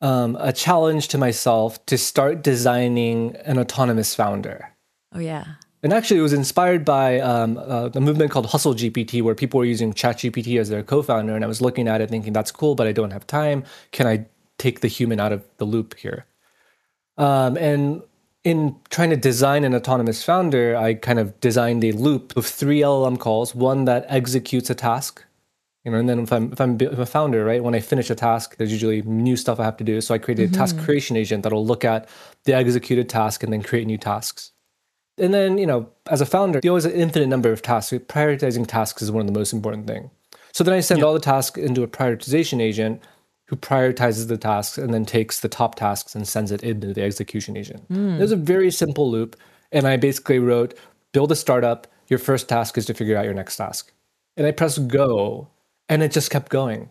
[0.01, 4.71] um, a challenge to myself to start designing an autonomous founder.
[5.13, 5.45] Oh yeah,
[5.83, 9.57] And actually, it was inspired by um, uh, a movement called Hustle GPT, where people
[9.59, 11.35] were using ChatGPT as their co-founder.
[11.35, 13.63] And I was looking at it, thinking, "That's cool, but I don't have time.
[13.91, 14.25] Can I
[14.57, 16.25] take the human out of the loop here?"
[17.17, 18.01] Um, and
[18.45, 22.79] in trying to design an autonomous founder, I kind of designed a loop of three
[22.79, 25.25] LLM calls: one that executes a task,
[25.83, 28.15] you know, and then if I'm if I'm a founder, right, when I finish a
[28.15, 29.99] task, there's usually new stuff I have to do.
[29.99, 30.85] So I created a task mm-hmm.
[30.85, 32.07] creation agent that'll look at
[32.45, 34.51] the executed task and then create new tasks.
[35.17, 37.93] And then, you know, as a founder, you always have an infinite number of tasks.
[37.93, 40.11] Prioritizing tasks is one of the most important thing.
[40.51, 43.01] So then I send all the tasks into a prioritization agent
[43.45, 47.03] who prioritizes the tasks and then takes the top tasks and sends it into the
[47.03, 47.83] execution agent.
[47.87, 48.15] Hmm.
[48.15, 49.35] It was a very simple loop.
[49.71, 50.73] And I basically wrote,
[51.11, 51.87] build a startup.
[52.07, 53.91] Your first task is to figure out your next task.
[54.37, 55.47] And I pressed go
[55.89, 56.89] and it just kept going.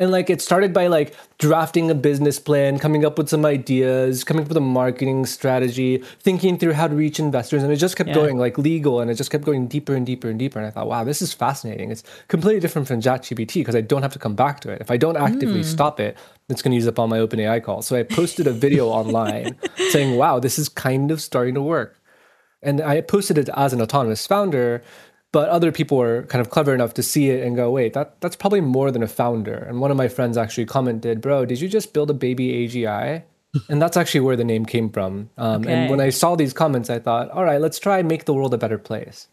[0.00, 4.24] And like it started by like drafting a business plan, coming up with some ideas,
[4.24, 7.62] coming up with a marketing strategy, thinking through how to reach investors.
[7.62, 8.14] And it just kept Yeah.
[8.14, 10.58] going like legal and it just kept going deeper and deeper and deeper.
[10.58, 11.92] And I thought, wow, this is fascinating.
[11.92, 14.80] It's completely different from ChatGPT because I don't have to come back to it.
[14.80, 15.68] If I don't actively hmm.
[15.68, 16.16] stop it,
[16.48, 17.86] it's going to use up all my OpenAI calls.
[17.86, 19.56] So I posted a video online
[19.90, 22.00] saying, wow, this is kind of starting to work.
[22.62, 24.82] And I posted it as an autonomous founder,
[25.34, 28.20] but other people were kind of clever enough to see it and go, wait, that,
[28.20, 29.56] that's probably more than a founder.
[29.56, 33.24] And one of my friends actually commented, bro, did you just build a baby AGI?
[33.68, 35.30] and that's actually where the name came from.
[35.36, 35.72] Um, Okay.
[35.72, 38.54] And when I saw these comments, I thought, all right, let's try make the world
[38.54, 39.26] a better place.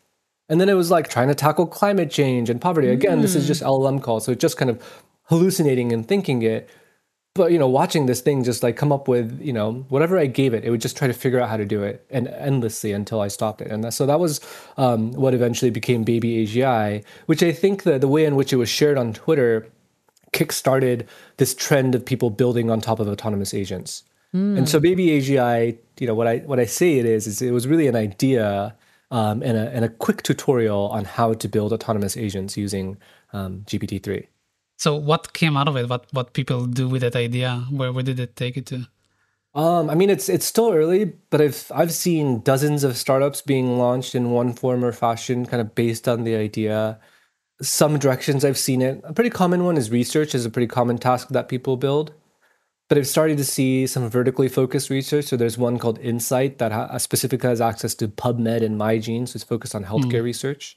[0.49, 2.87] And then it was like trying to tackle climate change and poverty.
[2.87, 4.81] Again, this is just LLM calls, so it's just kind of
[5.25, 6.67] hallucinating and thinking it.
[7.33, 10.25] But you know, watching this thing just like come up with you know whatever I
[10.25, 12.91] gave it, it would just try to figure out how to do it and endlessly
[12.91, 13.71] until I stopped it.
[13.71, 14.41] And that, so that was
[14.77, 18.57] um, what eventually became Baby AGI, which I think the the way in which it
[18.57, 19.67] was shared on Twitter
[20.33, 21.05] kickstarted
[21.37, 24.03] this trend of people building on top of autonomous agents.
[24.57, 27.51] And so Baby AGI, you know, what I what I say it is is it
[27.51, 28.75] was really an idea
[29.09, 32.97] um, and a and a quick tutorial on how to build autonomous agents using
[33.31, 34.27] um, GPT three.
[34.81, 35.87] So what came out of it?
[35.87, 37.65] What what people do with that idea?
[37.69, 38.87] Where where did it take it to?
[39.53, 43.77] Um, I mean, it's it's still early, but I've I've seen dozens of startups being
[43.77, 46.97] launched in one form or fashion, kind of based on the idea.
[47.61, 48.99] Some directions I've seen it.
[49.03, 52.13] A pretty common one is research is a pretty common task that people build.
[52.89, 55.25] But I've started to see some vertically focused research.
[55.25, 59.37] So there's one called Insight that ha- specifically has access to PubMed and MyGene, so
[59.37, 60.75] it's focused on healthcare research.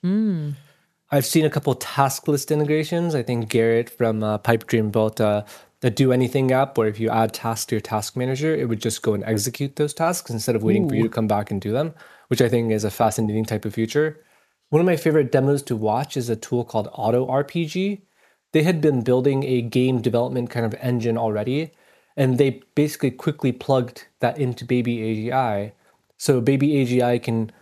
[1.14, 3.14] I've seen a couple task list integrations.
[3.14, 5.44] I think Garrett from uh, Pipedream built a,
[5.84, 8.82] a Do Anything app where if you add tasks to your task manager, it would
[8.82, 11.60] just go and execute those tasks instead of waiting for you to come back and
[11.60, 11.94] do them,
[12.26, 14.24] which I think is a fascinating type of feature.
[14.70, 18.02] One of my favorite demos to watch is a tool called Auto RPG.
[18.50, 21.70] They had been building a game development kind of engine already,
[22.16, 25.74] and they basically quickly plugged that into Baby AGI.
[26.16, 27.52] So Baby AGI can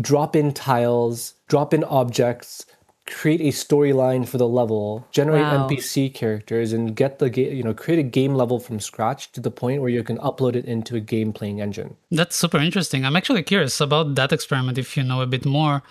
[0.00, 2.66] drop in tiles, drop in objects,
[3.06, 5.66] create a storyline for the level, generate Wow.
[5.68, 9.40] NPC characters, and get the game, you know, create a game level from scratch to
[9.40, 11.96] the point where you can upload it into a game playing engine.
[12.10, 13.04] That's super interesting.
[13.04, 15.82] I'm actually curious about that experiment if you know a bit more.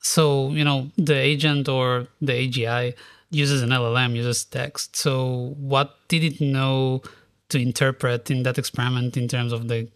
[0.00, 2.94] So, you know, the agent or the AGI
[3.30, 4.94] uses an LLM, uses text.
[4.96, 7.02] So, what did it know
[7.48, 9.88] to interpret in that experiment in terms of the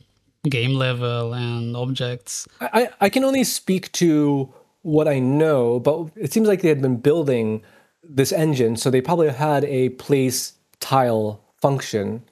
[0.48, 2.48] game level and objects?
[2.60, 4.52] I, I can only speak to
[4.82, 7.62] what I know, but it seems like they had been building
[8.02, 12.24] this engine, so they probably had a place tile function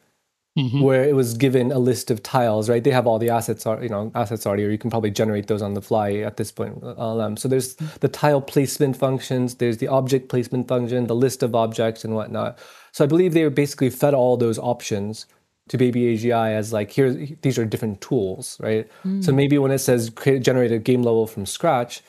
[0.59, 0.81] mm-hmm.
[0.81, 2.83] where it was given a list of tiles, right?
[2.83, 5.47] They have all the assets, are you know, assets already, or you can probably generate
[5.47, 6.81] those on the fly at this point.
[6.81, 7.39] LLM.
[7.39, 12.05] So there's the tile placement functions, there's the object placement function, the list of objects
[12.05, 12.59] and whatnot.
[12.93, 15.27] So I believe they were basically fed all those options
[15.71, 18.91] to Baby AGI as like here, these are different tools, right?
[19.21, 19.37] So hmm.
[19.37, 22.03] maybe when it says create, generate a game level from scratch,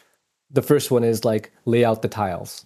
[0.49, 2.65] the first one is like lay out the tiles.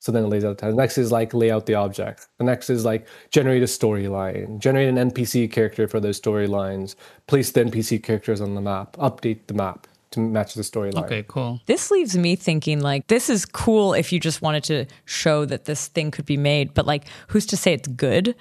[0.00, 0.74] So then it lays out the tiles.
[0.74, 2.26] Next is like lay out the object.
[2.38, 6.96] The next is like generate a storyline, generate an NPC character for those storylines,
[7.28, 11.04] place the NPC characters on the map, update the map to match the storyline.
[11.04, 11.60] Okay, cool.
[11.66, 15.66] This leaves me thinking like this is cool if you just wanted to show that
[15.66, 18.34] this thing could be made, but like who's to say it's good?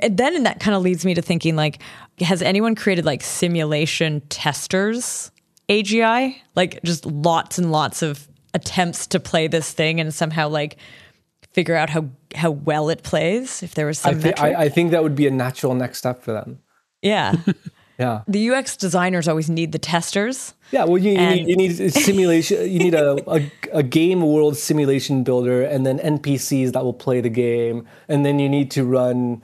[0.00, 1.80] And then that kind of leads me to thinking like
[2.20, 5.30] has anyone created like simulation testers
[5.68, 6.36] AGI?
[6.56, 10.76] Like just lots and lots of attempts to play this thing and somehow like
[11.52, 14.56] figure out how how well it plays if there was I, some thi- metric.
[14.56, 16.60] I, I think that would be a natural next step for them.
[17.02, 17.34] yeah.
[17.98, 18.22] Yeah.
[18.26, 20.54] the UX designers always need the testers.
[20.70, 22.62] Yeah, well, you, you, need, you need simulation.
[22.70, 27.20] You need a, a, a game world simulation builder, and then NPCs that will play
[27.20, 29.42] the game, and then you need to run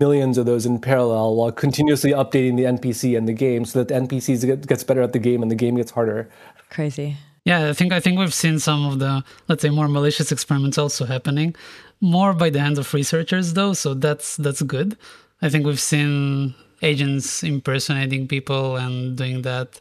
[0.00, 3.88] millions of those in parallel while continuously updating the NPC and the game, so that
[3.88, 6.28] the NPCs get, gets better at the game and the game gets harder.
[6.70, 7.16] Crazy.
[7.44, 10.78] Yeah, I think I think we've seen some of the let's say more malicious experiments
[10.78, 11.54] also happening,
[12.00, 13.72] more by the hands of researchers though.
[13.72, 14.96] So that's that's good.
[15.42, 19.80] I think we've seen agents impersonating people and doing that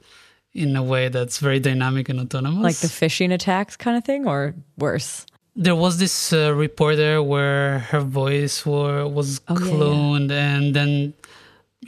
[0.53, 2.63] in a way that's very dynamic and autonomous.
[2.63, 5.25] Like the phishing attacks kind of thing or worse.
[5.55, 9.71] There was this uh, reporter where her voice were, was Oh, yeah, yeah.
[9.71, 11.13] cloned, and then,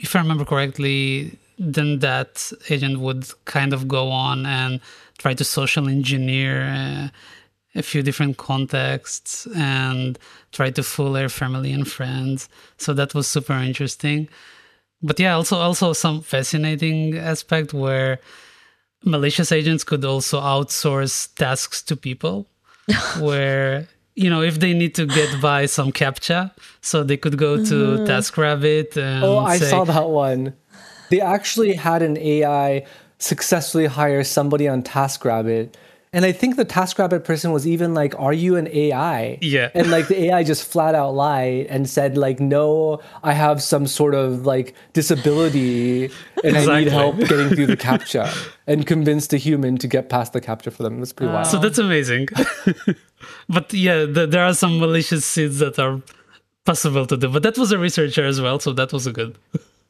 [0.00, 4.80] if I remember correctly, then that agent would kind of go on and
[5.18, 7.08] try to social engineer uh,
[7.74, 10.18] a few different contexts and
[10.52, 12.48] try to fool their family and friends.
[12.78, 14.28] So that was super interesting.
[15.02, 18.18] But yeah, also also some fascinating aspect where
[19.04, 22.46] malicious agents could also outsource tasks to people
[23.20, 27.56] where you know if they need to get by some captcha so they could go
[27.56, 28.06] to mm.
[28.06, 30.54] taskrabbit and oh i say, saw that one
[31.10, 32.84] they actually had an ai
[33.18, 35.74] successfully hire somebody on taskrabbit
[36.12, 39.70] and I think the TaskRabbit person was even like, "Are you an AI?" Yeah.
[39.74, 43.86] And like the AI just flat out lied and said like, "No, I have some
[43.86, 46.04] sort of like disability
[46.44, 46.72] and exactly.
[46.72, 48.28] I need help getting through the captcha."
[48.68, 50.98] and convinced a human to get past the captcha for them.
[50.98, 51.46] That's pretty wild.
[51.46, 52.28] So that's amazing.
[53.48, 56.02] but yeah, the, there are some malicious seeds that are
[56.66, 57.28] possible to do.
[57.30, 59.38] But that was a researcher as well, so that was a good.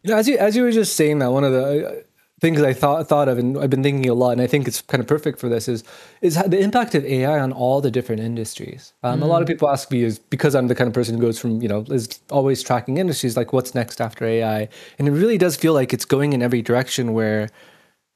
[0.04, 2.04] You know, as you as you were just saying that, one of the
[2.40, 4.81] things I thought thought of, and I've been thinking a lot, and I think it's
[4.83, 5.85] kind of perfect for this is
[6.20, 8.92] is the impact of AI on all the different industries.
[9.03, 9.22] Um, mm.
[9.24, 9.53] A lot of mm.
[9.53, 11.85] people ask me is because I'm the kind of person who goes from you know
[11.88, 15.92] is always tracking industries like what's next after AI, and it really does feel like
[15.92, 17.12] it's going in every direction.
[17.12, 17.48] Where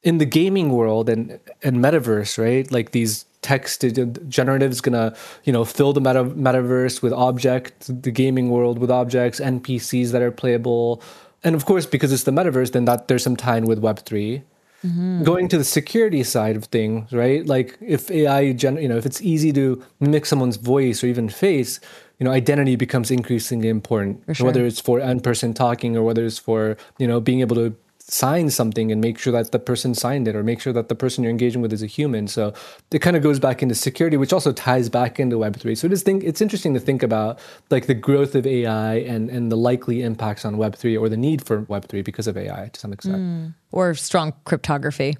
[0.03, 2.71] in the gaming world and and metaverse, right?
[2.71, 3.83] Like these text
[4.29, 8.89] generative is gonna you know fill the meta- metaverse with objects, the gaming world with
[8.89, 11.01] objects, NPCs that are playable
[11.43, 13.99] and of course, because it's the metaverse, then that there's some tie in with Web
[13.99, 14.43] 3
[14.85, 15.23] mm-hmm.
[15.23, 17.45] Going to the security side of things, right?
[17.45, 21.29] Like if AI, gen- you know, if it's easy to mimic someone's voice or even
[21.29, 21.79] face,
[22.19, 24.23] you know, identity becomes increasingly important.
[24.33, 24.45] Sure.
[24.45, 27.75] Whether it's for in person talking or whether it's for you know being able to
[28.07, 30.95] sign something and make sure that the person signed it or make sure that the
[30.95, 32.27] person you're engaging with is a human.
[32.27, 32.53] So
[32.91, 35.77] it kind of goes back into security, which also ties back into Web3.
[35.77, 37.39] So it is think it's interesting to think about
[37.69, 41.45] like the growth of AI and, and the likely impacts on Web3 or the need
[41.45, 43.17] for Web3 because of AI to some extent.
[43.17, 43.53] Mm.
[43.71, 45.15] Or strong cryptography.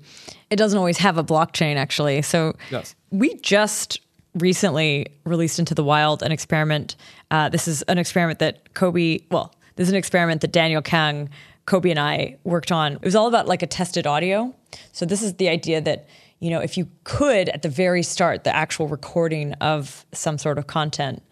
[0.49, 2.21] It doesn't always have a blockchain actually.
[2.21, 2.95] So yes.
[3.11, 4.01] we just
[4.35, 6.97] recently released into the wild an experiment.
[7.31, 11.29] Uh, this is an experiment that Kobi, well, this is an experiment that Daniel Kang
[11.65, 12.93] Kobi and I worked on.
[12.93, 14.53] It was all about like attested audio.
[14.91, 16.07] So this is the idea that
[16.39, 20.57] you know if you could at the very start the actual recording of some sort
[20.57, 21.23] of content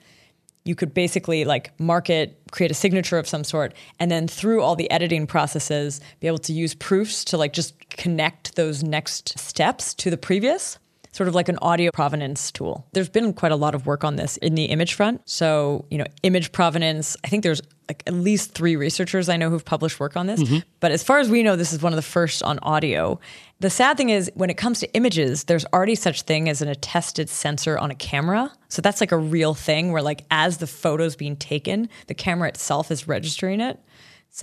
[0.63, 4.61] you could basically like mark it create a signature of some sort and then through
[4.61, 9.37] all the editing processes be able to use proofs to like just connect those next
[9.37, 10.79] steps to the previous
[11.11, 12.87] sort of like an audio provenance tool.
[12.93, 15.21] There's been quite a lot of work on this in the image front.
[15.25, 19.49] So, you know, image provenance, I think there's like at least three researchers I know
[19.49, 20.41] who've published work on this.
[20.41, 20.59] Mm-hmm.
[20.79, 23.19] But as far as we know, this is one of the first on audio.
[23.59, 26.69] The sad thing is when it comes to images, there's already such thing as an
[26.69, 28.49] attested sensor on a camera.
[28.69, 32.47] So that's like a real thing where like as the photo's being taken, the camera
[32.47, 33.77] itself is registering it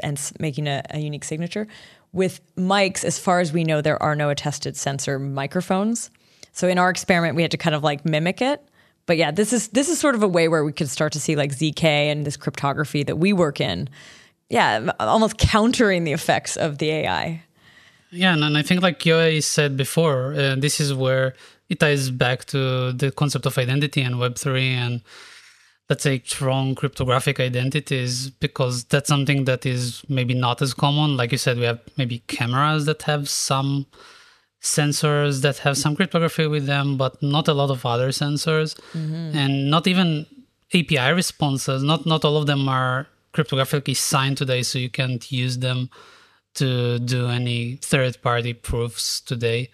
[0.03, 1.67] and making a, a unique signature.
[2.13, 6.11] With mics, as far as we know, there are no attested sensor microphones.
[6.59, 8.61] So in our experiment, we had to kind of like mimic it.
[9.07, 11.21] But yeah, this is this is sort of a way where we could start to
[11.21, 13.89] see like zk and this cryptography that we work in.
[14.51, 17.45] Yeah, almost countering the effects of the AI.
[18.11, 21.35] Yeah, and I think like Yohei said before, uh, this is where
[21.69, 25.03] it ties back to the concept of identity and Web3 and
[25.89, 31.17] let's say strong cryptographic identities because that's something that is maybe not as common.
[31.17, 33.87] Like you said, we have maybe cameras that have some
[34.63, 39.37] sensors that have some cryptography with them, but not a lot of other sensors, mm-hmm.
[39.37, 40.27] and not even
[40.75, 41.83] API responses.
[41.83, 45.91] Not not all of them are cryptographically signed today, so you can't use them
[46.55, 49.71] to do any third party proofs today.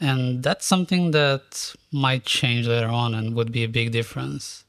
[0.00, 4.64] And that's something that might change later on and would be a big difference.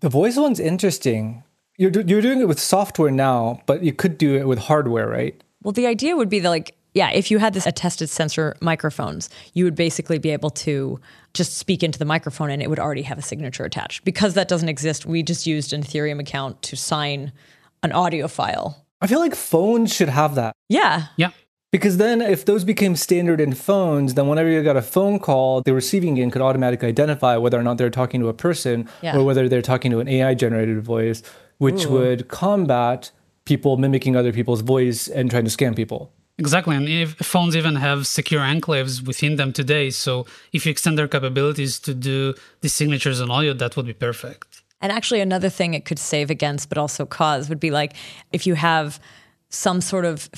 [0.00, 1.44] The voice one's interesting.
[1.78, 5.08] You're, do- you're doing it with software now, but you could do it with hardware,
[5.08, 5.42] right?
[5.62, 9.28] Well, the idea would be that, like, yeah, if you had this attested sensor microphones,
[9.52, 10.98] you would basically be able to
[11.34, 14.02] just speak into the microphone and it would already have a signature attached.
[14.02, 17.32] Because that doesn't exist, we just used an Ethereum account to sign
[17.82, 18.86] an audio file.
[19.02, 20.54] I feel like phones should have that.
[20.70, 21.08] Yeah.
[21.18, 21.32] Yeah.
[21.70, 25.60] Because then, if those became standard in phones, then whenever you got a phone call,
[25.60, 29.14] the receiving end could automatically identify whether or not they're talking to a person yeah.
[29.14, 31.22] or whether they're talking to an AI generated voice,
[31.58, 31.90] which Ooh.
[31.90, 33.10] would combat
[33.44, 36.10] people mimicking other people's voice and trying to scam people.
[36.38, 40.98] Exactly, and if phones even have secure enclaves within them today, so if you extend
[40.98, 44.62] their capabilities to do the signatures on audio, that would be perfect.
[44.82, 47.94] And actually, another thing it could save against, but also cause, would be like
[48.32, 49.00] if you have
[49.48, 50.28] some sort of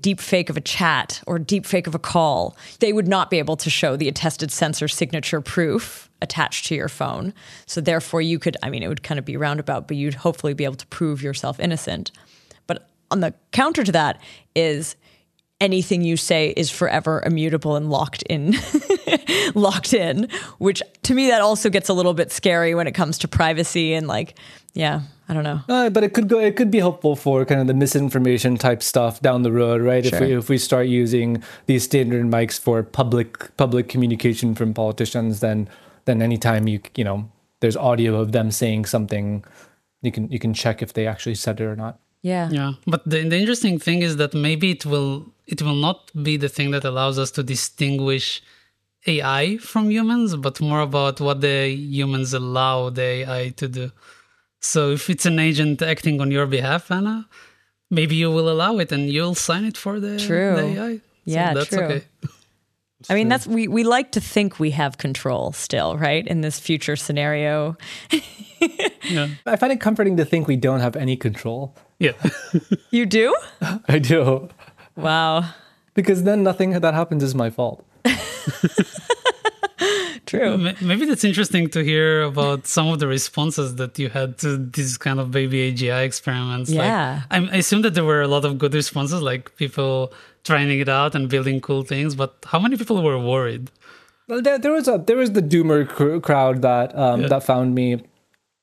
[0.00, 3.38] deep fake of a chat or deep fake of a call, they would not be
[3.38, 7.32] able to show the attested sensor signature proof attached to your phone.
[7.66, 10.54] So therefore, you could, I mean, it would kind of be roundabout, but you'd hopefully
[10.54, 12.10] be able to prove yourself innocent.
[12.66, 14.20] But on the counter to that
[14.56, 14.96] is
[15.60, 18.54] anything you say is forever immutable and locked in
[19.54, 20.28] locked in
[20.58, 23.94] which to me that also gets a little bit scary when it comes to privacy
[23.94, 24.34] and like
[24.74, 26.38] yeah i don't know Uh, but it could go.
[26.38, 30.04] It could be helpful for kind of the misinformation type stuff down the road, right?
[30.04, 35.40] If we if we start using these standard mics for public public communication from politicians,
[35.40, 35.68] then
[36.04, 37.30] then anytime you you know
[37.60, 39.44] there's audio of them saying something,
[40.02, 41.94] you can you can check if they actually said it or not.
[42.22, 46.10] yeah Yeah, but the, the interesting thing is that maybe it will it will not
[46.22, 48.42] be the thing that allows us to distinguish
[49.06, 53.92] AI from humans, but more about what the humans allow the AI to do.
[54.60, 57.28] So if it's an agent acting on your behalf, Anna,
[57.90, 60.56] maybe you will allow it and you'll sign it for the, True.
[60.56, 60.94] the AI.
[60.96, 61.82] So Yeah, that's true.
[61.84, 62.02] okay.
[63.10, 66.58] i mean that's we we like to think we have control still right in this
[66.58, 67.76] future scenario
[69.10, 71.74] Yeah, I find it comforting to think we don't have any control.
[71.98, 72.12] yeah.
[72.90, 73.36] you do
[73.88, 74.48] I do,
[74.96, 75.44] wow
[75.94, 77.84] because then nothing that happens is my fault.
[80.26, 84.56] true Maybe that's interesting to hear about some of the responses that you had to
[84.56, 86.70] these kind of BabyAGI experiments.
[86.70, 87.14] Yeah.
[87.14, 90.12] Like, I'm- I assume that there were a lot of good responses, like people
[90.44, 92.14] trying it out and building cool things.
[92.14, 93.70] But how many people were worried?
[94.28, 97.28] Well, there, there was a there was the doomer cr- crowd that um, Yeah.
[97.28, 98.02] that found me.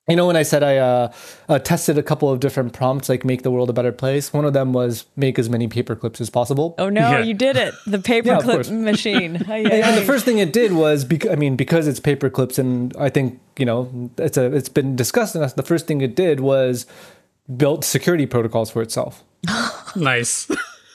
[0.09, 1.11] You know, when I said I uh,
[1.47, 4.33] uh, tested a couple of different prompts, like make the world a better place.
[4.33, 6.73] One of them was make as many paper clips as possible.
[6.79, 7.19] oh no Yeah.
[7.19, 7.91] you did it the
[8.25, 8.69] Yeah, of paperclip course.
[8.91, 11.87] machine Ay, ay, And, and the first thing it did was, bec- I mean, because
[11.87, 15.35] it's paper clips, and I think you know it's a it's been discussed.
[15.35, 16.87] And the first thing it did was
[17.55, 19.23] built security protocols for itself.
[19.95, 20.49] Nice.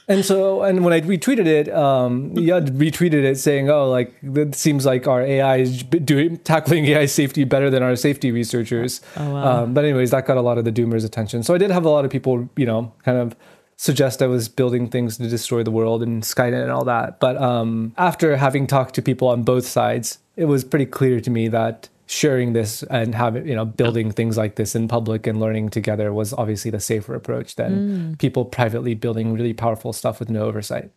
[0.09, 4.55] And so, and when I retweeted it, um, Yud retweeted it saying, "Oh, like it
[4.55, 9.31] seems like our AI is doing tackling AI safety better than our safety researchers." Oh,
[9.31, 9.63] wow.
[9.65, 11.43] um, but anyways, that got a lot of the doomers' attention.
[11.43, 13.35] So I did have a lot of people, you know, kind of
[13.77, 17.21] suggest I was building things to destroy the world and Skynet and all that.
[17.21, 21.31] But um, after having talked to people on both sides, it was pretty clear to
[21.31, 25.41] me that sharing this and having you know building things like this in public and
[25.41, 27.73] learning together was obviously the safer approach than
[28.15, 28.19] mm.
[28.19, 30.91] people privately building really powerful stuff with no oversight.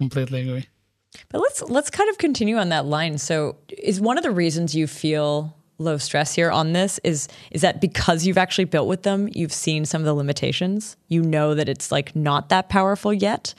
[0.00, 0.66] Completely agree.
[1.30, 3.18] But let's let's kind of continue on that line.
[3.18, 7.62] So, is one of the reasons you feel low stress here on this is is
[7.62, 10.96] that because you've actually built with them, you've seen some of the limitations.
[11.08, 13.54] You know that it's like not that powerful yet,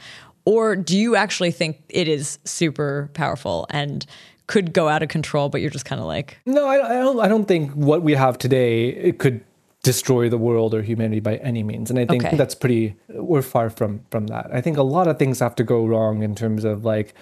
[0.46, 4.06] or do you actually think it is super powerful and
[4.50, 7.20] could go out of control, but you're just kind of like, No, I, I don't.
[7.26, 9.42] I don't think what we have today it could
[9.84, 11.90] destroy the world or humanity by any means.
[11.92, 12.36] And I think Okay.
[12.36, 12.96] that's pretty.
[13.10, 14.50] We're far from from that.
[14.52, 17.14] I think a lot of things have to go wrong in terms of like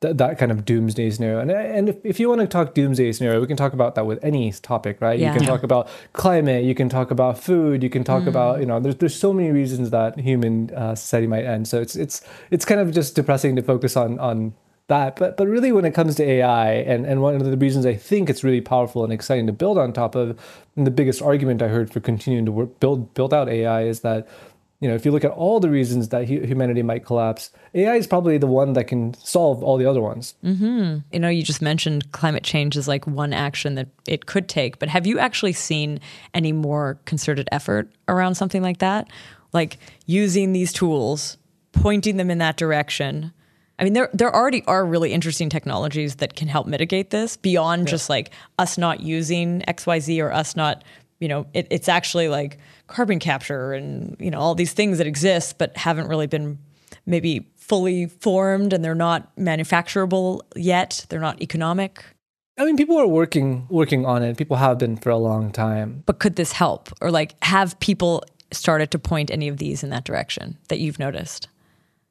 [0.00, 1.40] th- that kind of doomsday scenario.
[1.40, 4.06] And and if, if you want to talk doomsday scenario, we can talk about that
[4.06, 5.18] with any topic, right?
[5.18, 5.32] Yeah.
[5.32, 6.62] You can talk about climate.
[6.64, 7.82] You can talk about food.
[7.82, 8.78] You can talk about you know.
[8.80, 11.66] There's there's so many reasons that human uh, society might end.
[11.66, 12.22] So it's it's
[12.52, 14.54] it's kind of just depressing to focus on on
[14.88, 15.16] that.
[15.16, 17.94] But but really, when it comes to AI, and and one of the reasons I
[17.94, 20.38] think it's really powerful and exciting to build on top of,
[20.76, 24.00] and the biggest argument I heard for continuing to work, build build out AI is
[24.00, 24.28] that.
[24.78, 27.94] You know, if you look at all the reasons that hu- humanity might collapse, AI
[27.94, 30.34] is probably the one that can solve all the other ones.
[30.44, 30.98] Mm-hmm.
[31.10, 34.78] you know, you just mentioned climate change is like one action that it could take,
[34.78, 35.98] but have you actually seen
[36.34, 39.08] any more concerted effort around something like that?
[39.54, 41.38] Like using these tools,
[41.72, 43.32] pointing them in that direction.
[43.78, 47.88] I mean, there there already are really interesting technologies that can help mitigate this beyond
[47.88, 50.82] just like us not using XYZ or us not,
[51.20, 55.06] you know, it, it's actually like carbon capture and, you know, all these things that
[55.06, 56.58] exist but haven't really been
[57.04, 61.04] maybe fully formed and they're not manufacturable yet.
[61.08, 62.02] They're not economic.
[62.58, 64.38] I mean, people are working working on it.
[64.38, 66.02] People have been for a long time.
[66.06, 66.90] But could this help?
[67.02, 70.98] Or like have people started to point any of these in that direction that you've
[70.98, 71.48] noticed?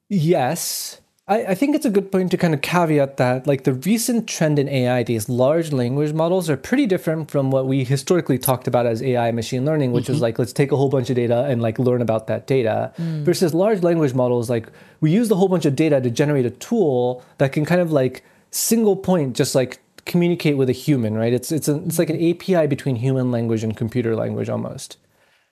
[0.09, 1.01] Yes.
[1.28, 4.28] I, I think it's a good point to kind of caveat that like the recent
[4.28, 8.67] trend in AI, these large language models are pretty different from what we historically talked
[8.67, 10.23] about as AI machine learning, which is mm-hmm.
[10.23, 12.93] like let's take a whole bunch of data and like learn about that data.
[12.97, 13.23] Mm.
[13.23, 14.67] Versus large language models, like
[15.01, 17.91] we use the whole bunch of data to generate a tool that can kind of
[17.91, 21.34] like single point just like communicate with a human, right?
[21.34, 22.55] It's it's a, it's like an mm-hmm.
[22.55, 24.97] API between human language and computer language almost.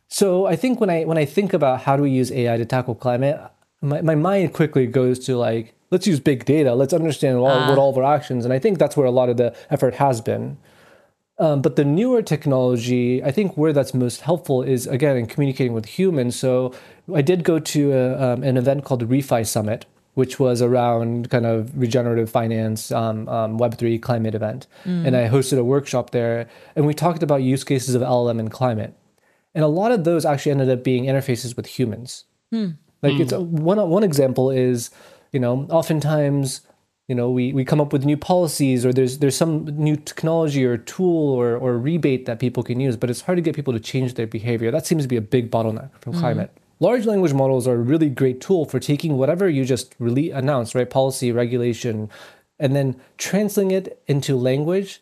[0.07, 2.65] So I think when I when I think about how do we use AI to
[2.65, 3.41] tackle climate,
[3.83, 7.77] my, my mind quickly goes to like let's use big data, let's understand all, what
[7.77, 10.21] all of our actions, and I think that's where a lot of the effort has
[10.21, 10.57] been.
[11.37, 15.73] Um, but the newer technology, I think where that's most helpful is again in communicating
[15.73, 16.35] with humans.
[16.35, 16.73] So
[17.13, 21.29] I did go to a, um, an event called the Refi Summit, which was around
[21.29, 24.67] kind of regenerative finance, um, um, Web3 climate event.
[25.07, 28.51] And I hosted a workshop there, and we talked about use cases of LLM and
[28.51, 28.93] climate.
[29.55, 32.25] And a lot of those actually ended up being interfaces with humans.
[33.03, 33.57] Like it's hmm.
[33.57, 34.89] one one example is
[35.33, 36.61] you know, oftentimes,
[37.07, 40.63] you know, we, we come up with new policies or there's there's some new technology
[40.63, 43.73] or tool or, or rebate that people can use, but it's hard to get people
[43.73, 44.71] to change their behavior.
[44.71, 46.19] That seems to be a big bottleneck from hmm.
[46.19, 46.57] climate.
[46.79, 50.75] Large language models are a really great tool for taking whatever you just really announced,
[50.75, 50.89] right?
[50.89, 52.09] Policy, regulation,
[52.59, 55.01] and then translating it into language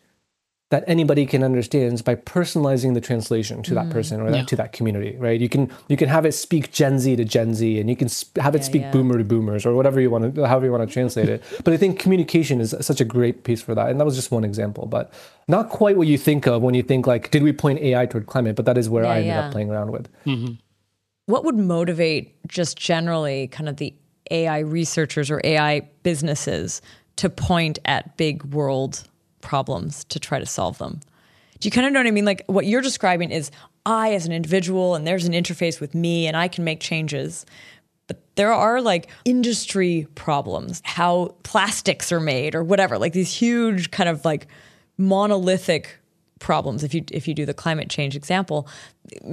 [0.71, 3.91] that anybody can understand is by personalizing the translation to that mm.
[3.91, 4.45] person or that, Yeah.
[4.45, 5.39] to that community, right?
[5.39, 8.07] You can you can have it speak Gen Z to Gen Z, and you can
[8.07, 8.91] sp- have it Yeah, speak yeah.
[8.91, 11.43] Boomer to Boomers or whatever you want to, however you want to translate it.
[11.65, 14.31] But I think communication is such a great piece for that, and that was just
[14.31, 15.11] one example, but
[15.49, 18.27] not quite what you think of when you think like, did we point AI toward
[18.27, 18.55] climate?
[18.55, 19.45] But that is where Yeah, I ended yeah.
[19.47, 20.07] up playing around with.
[20.25, 20.53] Mm-hmm.
[21.25, 23.93] What would motivate just generally kind of the
[24.31, 26.81] AI researchers or AI businesses
[27.17, 29.03] to point at big world
[29.41, 30.99] problems to try to solve them?
[31.59, 32.25] Do you kind of know what I mean?
[32.25, 33.51] Like what you're describing is
[33.85, 37.45] I as an individual and there's an interface with me and I can make changes.
[38.07, 43.91] But there are like industry problems, how plastics are made or whatever, like these huge
[43.91, 44.47] kind of like
[44.97, 45.97] monolithic
[46.41, 48.67] problems if you if you do the climate change example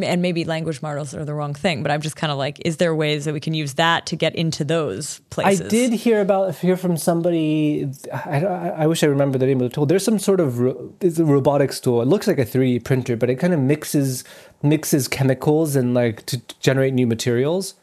[0.03, 2.77] and maybe language models are the wrong thing but i'm just kind of like is
[2.77, 6.21] there ways that we can use that to get into those places I did hear
[6.21, 7.91] about hear from somebody.
[8.13, 9.87] I, I, wish I remember the name of the tool.
[9.87, 12.03] There's some sort of ro- it's a robotics tool.
[12.03, 14.25] It looks like a 3D printer, but it kind of mixes
[14.63, 17.75] mixes chemicals and like to generate new materials.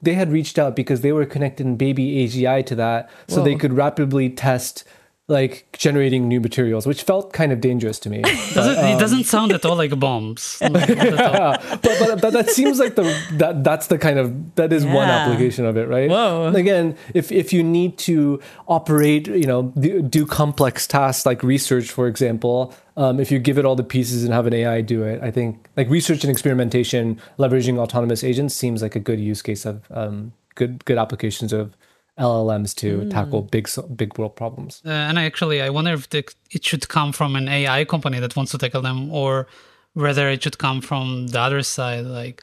[0.00, 4.28] They had reached out because they were connecting BabyAGI to that, so they could rapidly
[4.30, 4.84] test
[5.28, 8.22] like generating new materials, which felt kind of dangerous to me.
[8.54, 10.60] Doesn't, it doesn't sound at all like bombs.
[10.72, 14.84] Yeah, but, but but that seems like the that that's the kind of that is
[14.84, 16.10] one application of it, right?
[16.10, 16.52] Whoa.
[16.54, 21.90] Again, if if you need to operate, you know, do, do complex tasks like research,
[21.90, 25.02] for example, um, if you give it all the pieces and have an AI do
[25.02, 29.42] it, I think like research and experimentation, leveraging autonomous agents seems like a good use
[29.42, 31.76] case of um, good good applications of
[32.18, 34.82] LLMs to tackle big big world problems.
[34.84, 38.20] Uh, and I actually, I wonder if the, it should come from an AI company
[38.20, 39.46] that wants to tackle them, or
[39.94, 42.42] whether it should come from the other side, like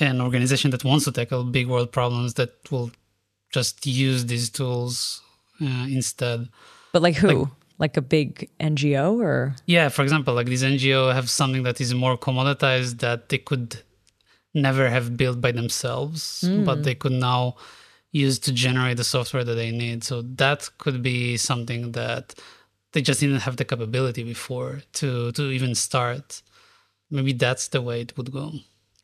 [0.00, 2.90] an organization that wants to tackle big world problems that will
[3.50, 5.22] just use these tools
[5.62, 6.48] uh, instead.
[6.92, 11.30] but like who like, a big ngo or Yeah, for example, like these NGO have
[11.30, 13.82] something that is more commoditized that they could
[14.52, 17.56] never have built by themselves, but they could now
[18.14, 20.04] use to generate the software that they need.
[20.04, 22.34] So that could be something that
[22.92, 26.42] they just didn't have the capability before to to even start.
[27.10, 28.52] Maybe that's the way it would go.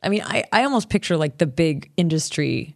[0.02, 2.74] I mean, I, I almost picture like the big industry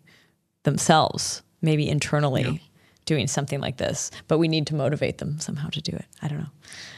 [0.64, 2.60] themselves, maybe internally
[3.04, 6.06] doing something like this, but we need to motivate them somehow to do it.
[6.22, 6.50] I don't know.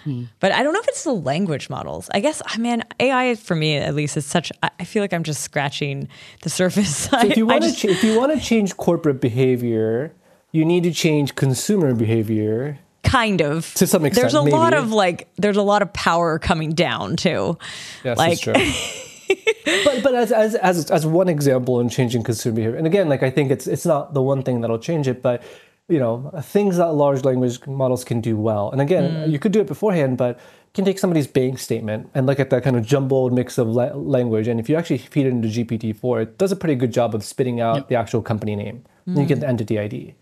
[0.04, 0.24] Hmm.
[0.40, 2.08] But I don't know if it's the language models.
[2.14, 5.24] I guess, I mean, AI for me at least is such, I feel like I'm
[5.24, 6.08] just scratching
[6.42, 7.08] the surface.
[7.12, 10.12] I, if you want to just- ch- if you want to change corporate behavior,
[10.52, 12.78] you need to change consumer behavior.
[13.02, 16.38] kind of To some extent, there's a lot of like, there's a lot of power
[16.38, 17.58] coming down too.
[18.04, 19.34] Yes, like, that's true.
[19.84, 23.24] but but as, as as as one example in changing consumer behavior, and again, like
[23.24, 25.42] I think it's it's not the one thing that'll change it, but
[25.88, 28.70] you know, things that large language models can do well.
[28.72, 29.30] And again, Mm.
[29.30, 32.50] you could do it beforehand, but you can take somebody's bank statement and look at
[32.50, 35.48] that kind of jumbled mix of la- language, and if you actually feed it into
[35.48, 38.82] GPT-4, it does a pretty good job of spitting out the actual company name.
[39.06, 40.14] And you get the entity ID.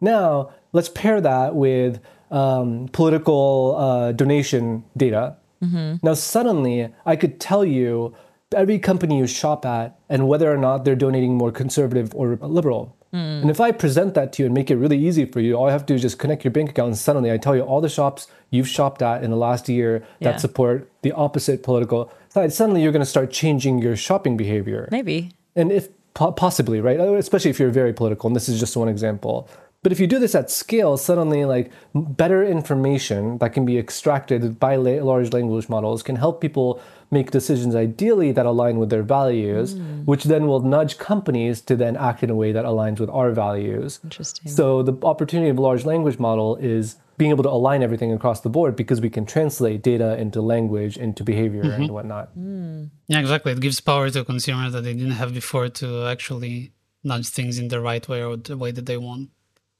[0.00, 1.98] Now, let's pair that with
[2.30, 5.36] um, political uh, donation data.
[5.60, 8.14] Now, suddenly, I could tell you
[8.54, 12.96] every company you shop at and whether or not they're donating more conservative or liberal.
[13.12, 15.68] And if I present that to you and make it really easy for you, all
[15.68, 17.60] I have to do is just connect your bank account, and suddenly I tell you
[17.62, 20.32] all the shops you've shopped at in the last year Yeah.
[20.32, 22.52] that support the opposite political side.
[22.52, 25.32] Suddenly, you're going to start changing your shopping behavior maybe.
[25.54, 29.48] and if possibly right especially if you're very political and this is just one example
[29.82, 34.58] but if you do this at scale suddenly like better information that can be extracted
[34.58, 36.80] by la- large language models can help people
[37.10, 40.04] make decisions ideally that align with their values hmm.
[40.04, 43.30] which then will nudge companies to then act in a way that aligns with our
[43.32, 44.50] values Interesting.
[44.50, 48.40] so the opportunity of a large language model is being able to align everything across
[48.40, 51.92] the board because we can translate data into language into behavior and mm-hmm.
[51.92, 52.84] whatnot hmm.
[53.08, 53.52] Yeah, exactly.
[53.52, 56.72] It gives power to consumers that they didn't have before to actually
[57.04, 59.28] nudge things in the right way or the way that they want.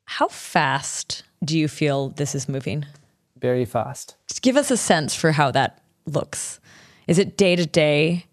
[0.04, 2.86] How fast do you feel this is moving?
[3.40, 6.60] very fast Just give us a sense for how that looks.
[7.08, 8.26] Is it day to day?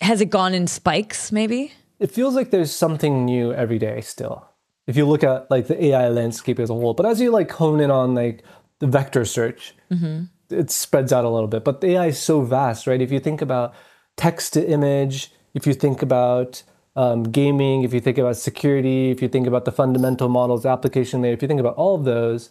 [0.00, 1.72] Has it gone in spikes, maybe?
[1.98, 4.46] it feels like there's something new every day still
[4.86, 7.50] if you look at like the ai landscape as a whole but as you like
[7.52, 8.42] hone in on like
[8.80, 10.24] the vector search mm-hmm.
[10.50, 13.20] it spreads out a little bit but the ai is so vast right if you
[13.20, 13.74] think about
[14.16, 16.62] text to image if you think about
[16.96, 21.22] um, gaming, if you think about security, if you think about the fundamental models, application
[21.22, 22.50] layer, if you think about all of those,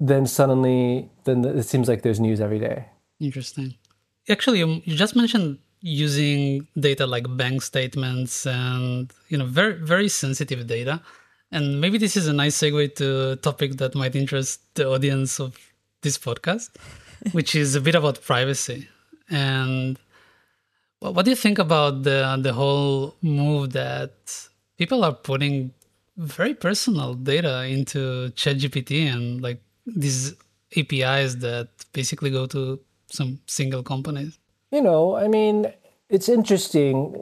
[0.00, 2.86] then suddenly, then it seems like there's news every day.
[3.20, 3.74] Interesting.
[4.28, 10.64] Actually, you just mentioned using data like bank statements and you know very very sensitive
[10.68, 11.02] data
[11.50, 15.40] and maybe this is a nice segue to a topic that might interest the audience
[15.40, 15.58] of
[16.02, 16.70] this podcast
[17.32, 18.88] which is a bit about privacy
[19.28, 19.98] and
[21.10, 24.12] what do you think about the the whole move that
[24.78, 25.72] people are putting
[26.16, 30.34] very personal data into ChatGPT and like these
[30.76, 32.78] APIs that basically go to
[33.08, 34.38] some single companies?
[34.70, 35.72] You know, I mean,
[36.08, 37.14] it's interesting.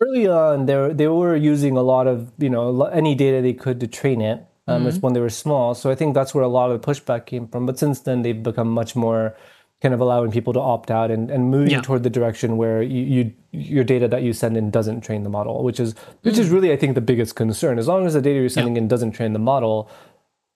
[0.00, 3.80] Early on, they they were using a lot of you know any data they could
[3.80, 4.44] to train it.
[4.68, 4.98] Um, mm-hmm.
[4.98, 5.76] when they were small.
[5.76, 7.66] So I think that's where a lot of the pushback came from.
[7.66, 9.36] But since then, they've become much more
[9.82, 11.80] kind of allowing people to opt out and, and moving yeah.
[11.82, 15.28] toward the direction where you, you, your data that you send in doesn't train the
[15.28, 16.38] model, which is which mm.
[16.38, 17.78] is really I think the biggest concern.
[17.78, 18.82] As long as the data you're sending yeah.
[18.82, 19.90] in doesn't train the model,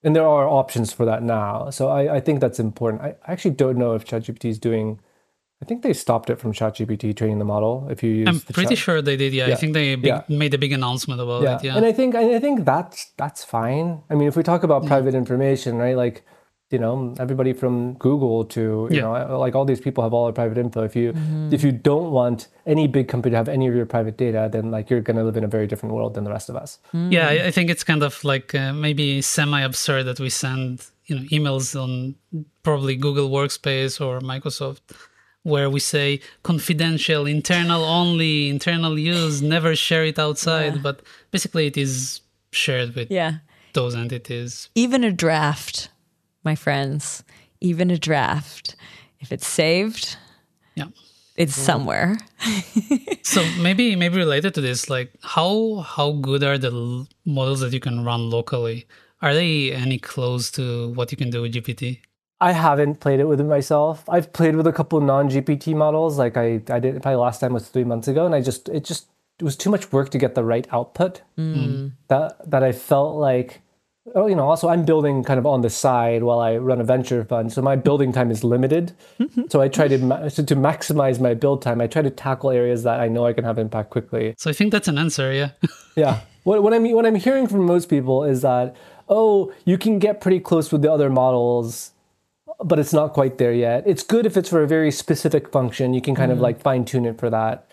[0.02, 1.70] and there are options for that now.
[1.70, 3.02] So I, I think that's important.
[3.02, 5.00] I actually don't know if ChatGPT is doing
[5.62, 7.86] I think they stopped it from ChatGPT training the model.
[7.90, 8.78] If you use, I'm pretty chat.
[8.78, 9.34] sure they did.
[9.34, 9.48] Yeah.
[9.48, 9.54] yeah.
[9.54, 10.22] I think they big, yeah.
[10.28, 11.64] made a big announcement about it.
[11.64, 14.02] Yeah, and I think I think that's that's fine.
[14.08, 15.96] I mean, if we talk about private information, right?
[15.96, 16.24] Like,
[16.70, 20.32] you know, everybody from Google to you know, like all these people have all their
[20.32, 20.84] private info.
[20.84, 21.52] If you mm-hmm.
[21.52, 24.70] if you don't want any big company to have any of your private data, then
[24.70, 26.78] like you're going to live in a very different world than the rest of us.
[26.88, 27.12] Mm-hmm.
[27.12, 31.16] Yeah, I think it's kind of like uh, maybe semi absurd that we send you
[31.16, 32.14] know emails on
[32.62, 34.80] probably Google Workspace or Microsoft
[35.42, 40.74] where we say confidential, internal only, internal use, never share it outside.
[40.74, 40.80] Yeah.
[40.82, 41.00] But
[41.30, 42.20] basically, it is
[42.52, 43.38] shared with yeah.
[43.72, 44.68] those entities.
[44.74, 45.88] Even a draft,
[46.44, 47.22] my friends,
[47.60, 48.76] even a draft,
[49.20, 50.16] if it's saved,
[50.74, 50.86] yeah,
[51.36, 52.18] it's somewhere.
[53.22, 57.80] so maybe maybe related to this, like how how good are the models that you
[57.80, 58.86] can run locally?
[59.22, 62.00] Are they any close to what you can do with GPT?
[62.40, 64.08] I haven't played it with it myself.
[64.08, 66.18] I've played with a couple non-GPT models.
[66.18, 68.84] Like I, I did probably last time was three months ago, and I just it
[68.84, 71.20] just it was too much work to get the right output.
[71.38, 71.92] Mm.
[72.08, 73.60] That that I felt like,
[74.14, 74.48] oh, you know.
[74.48, 77.62] Also, I'm building kind of on the side while I run a venture fund, so
[77.62, 78.92] my building time is limited.
[79.48, 81.80] so I try to so to maximize my build time.
[81.80, 84.34] I try to tackle areas that I know I can have impact quickly.
[84.38, 85.32] So I think that's an answer.
[85.32, 85.50] Yeah.
[85.96, 86.20] yeah.
[86.44, 88.74] What what I mean what I'm hearing from most people is that
[89.08, 91.92] oh, you can get pretty close with the other models
[92.62, 93.84] but it's not quite there yet.
[93.86, 95.94] It's good if it's for a very specific function.
[95.94, 96.32] You can kind mm.
[96.32, 96.44] of mm-hmm.
[96.44, 97.70] like fine tune it for that.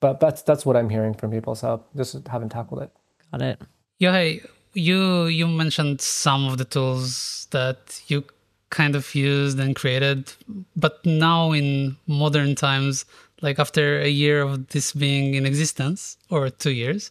[0.00, 1.54] But that's that's what I'm hearing from people.
[1.54, 2.90] So just haven't tackled it.
[3.30, 3.60] Got it.
[3.98, 4.40] Yeah, hey,
[4.74, 8.24] you you mentioned some of the tools that you
[8.70, 10.32] kind of used and created,
[10.76, 13.04] but now in modern times,
[13.42, 17.10] like after a year of this being in existence or two years,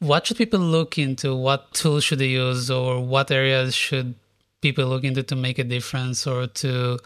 [0.00, 1.34] what should people look into?
[1.34, 4.14] What tools should they use, or what areas should
[4.60, 6.98] people look into to make a difference or to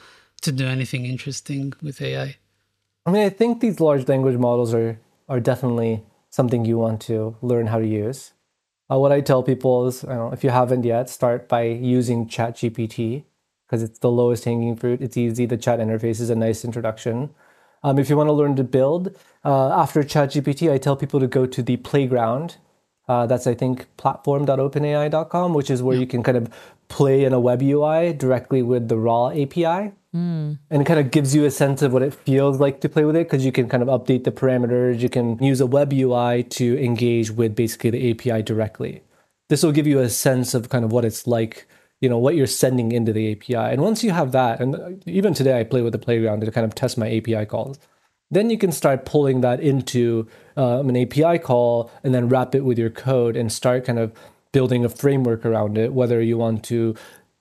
[0.42, 2.36] to do anything interesting with AI?
[3.06, 7.36] I mean, I think these large language models are are definitely something you want to
[7.42, 8.33] learn how to use.
[8.90, 13.24] Uh, what I tell people is, know, if you haven't yet, start by using ChatGPT
[13.66, 15.00] because it's the lowest hanging fruit.
[15.00, 15.46] It's easy.
[15.46, 17.30] The chat interface is a nice introduction.
[17.82, 21.26] Um, if you want to learn to build, uh, after ChatGPT, I tell people to
[21.26, 22.56] go to the playground.
[23.08, 26.00] Uh, that's I think platform.openai.com, which is where yeah.
[26.00, 26.48] you can kind of
[26.88, 29.92] play in a web UI directly with the raw API.
[30.14, 30.58] Mm.
[30.70, 33.04] And it kind of gives you a sense of what it feels like to play
[33.04, 35.00] with it because you can kind of update the parameters.
[35.00, 39.02] You can use a web UI to engage with basically the API directly.
[39.48, 41.66] This will give you a sense of kind of what it's like,
[42.00, 43.56] you know, what you're sending into the API.
[43.56, 46.64] And once you have that, and even today I play with the playground to kind
[46.64, 47.78] of test my API calls.
[48.30, 52.64] Then you can start pulling that into um, an API call and then wrap it
[52.64, 54.12] with your code and start kind of
[54.52, 56.94] building a framework around it, whether you want to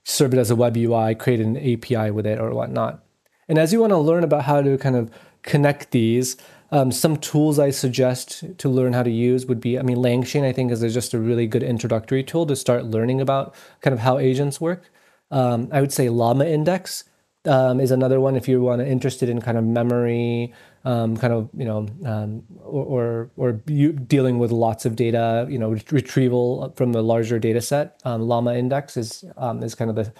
[0.04, 3.04] serve it as a web UI, create an API with it, or whatnot.
[3.48, 5.10] And as you want to learn about how to kind of
[5.42, 6.36] connect these,
[6.70, 10.44] um, some tools I suggest to learn how to use would be, I mean, LangChain
[10.44, 14.00] I think is just a really good introductory tool to start learning about kind of
[14.00, 14.90] how agents work.
[15.30, 17.04] Um, I would say LlamaIndex
[17.46, 20.52] um, is another one if you want to interested in kind of memory,
[20.84, 25.58] um, kind of you know, um, or or, or dealing with lots of data, you
[25.58, 28.00] know, retrieval from the larger data set.
[28.04, 30.12] Um, LlamaIndex is um, is kind of the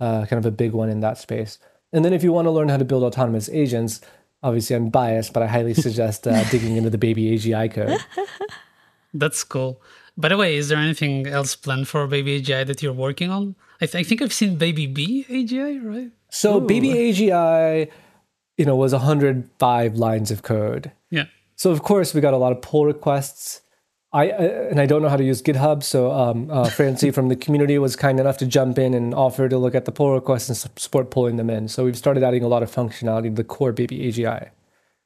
[0.00, 1.58] uh, kind of a big one in that space.
[1.92, 4.00] And then if you want to learn how to build autonomous agents,
[4.42, 7.98] obviously I'm biased, but I highly suggest uh, digging into the BabyAGI code.
[9.14, 9.80] That's cool.
[10.16, 13.56] By the way, is there anything else planned for BabyAGI that you're working on?
[13.80, 16.10] I, th- I think I've seen BabyBeeAGI, right?
[16.30, 16.66] So Ooh.
[16.66, 17.90] Baby AGI,
[18.56, 20.92] you know, was 105 lines of code.
[21.10, 21.24] Yeah.
[21.56, 23.60] So of course we got a lot of pull requests.
[24.12, 27.28] I uh, and I don't know how to use GitHub, so um, uh, Francie from
[27.28, 30.12] the community was kind enough to jump in and offer to look at the pull
[30.12, 31.68] requests and support pulling them in.
[31.68, 34.50] So we've started adding a lot of functionality to the core BabyAGI.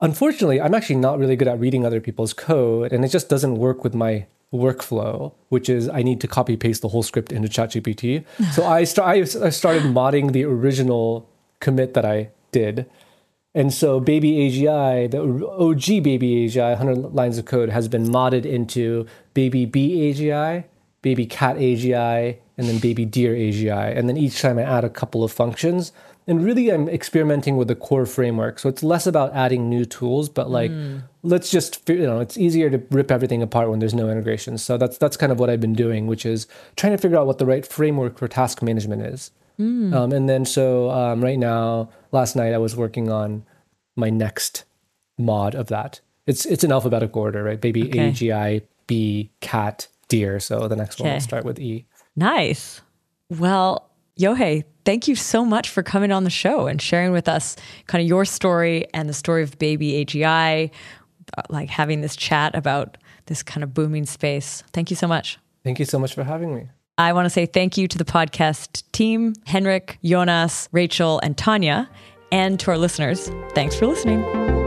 [0.00, 3.56] Unfortunately, I'm actually not really good at reading other people's code, and it just doesn't
[3.56, 7.48] work with my workflow, which is I need to copy paste the whole script into
[7.48, 8.24] ChatGPT.
[8.52, 11.28] so I, st- I started modding the original
[11.60, 12.86] commit that I did.
[13.56, 20.64] And so BabyAGI, the OG BabyAGI, 100 lines of code, has been modded into BabyBeeAGI,
[21.00, 23.96] Baby Cat AGI, and then BabyDeerAGI.
[23.96, 25.90] And then each time I add a couple of functions,
[26.26, 30.28] and really i'm experimenting with the core framework so it's less about adding new tools
[30.28, 31.02] but like mm.
[31.22, 34.76] let's just you know it's easier to rip everything apart when there's no integration so
[34.76, 36.46] that's that's kind of what i've been doing which is
[36.76, 39.94] trying to figure out what the right framework for task management is mm.
[39.94, 43.44] um, and then so um, right now last night i was working on
[43.94, 44.64] my next
[45.18, 48.08] mod of that it's it's in alphabetical order right baby okay.
[48.08, 51.08] a g i b cat deer so the next okay.
[51.08, 51.86] one will start with e
[52.16, 52.80] nice
[53.28, 57.56] well yohei thank you so much for coming on the show and sharing with us
[57.88, 60.70] kind of your story and the story of BabyAGI,
[61.36, 62.96] uh, like having this chat about
[63.26, 64.62] this kind of booming space.
[64.72, 65.38] Thank you so much.
[65.64, 66.68] Thank you so much for having me.
[66.98, 71.90] I want to say thank you to the podcast team, Henrik, Jonas, Rachel, and Tanya,
[72.32, 73.30] and to our listeners.
[73.54, 74.65] Thanks for listening.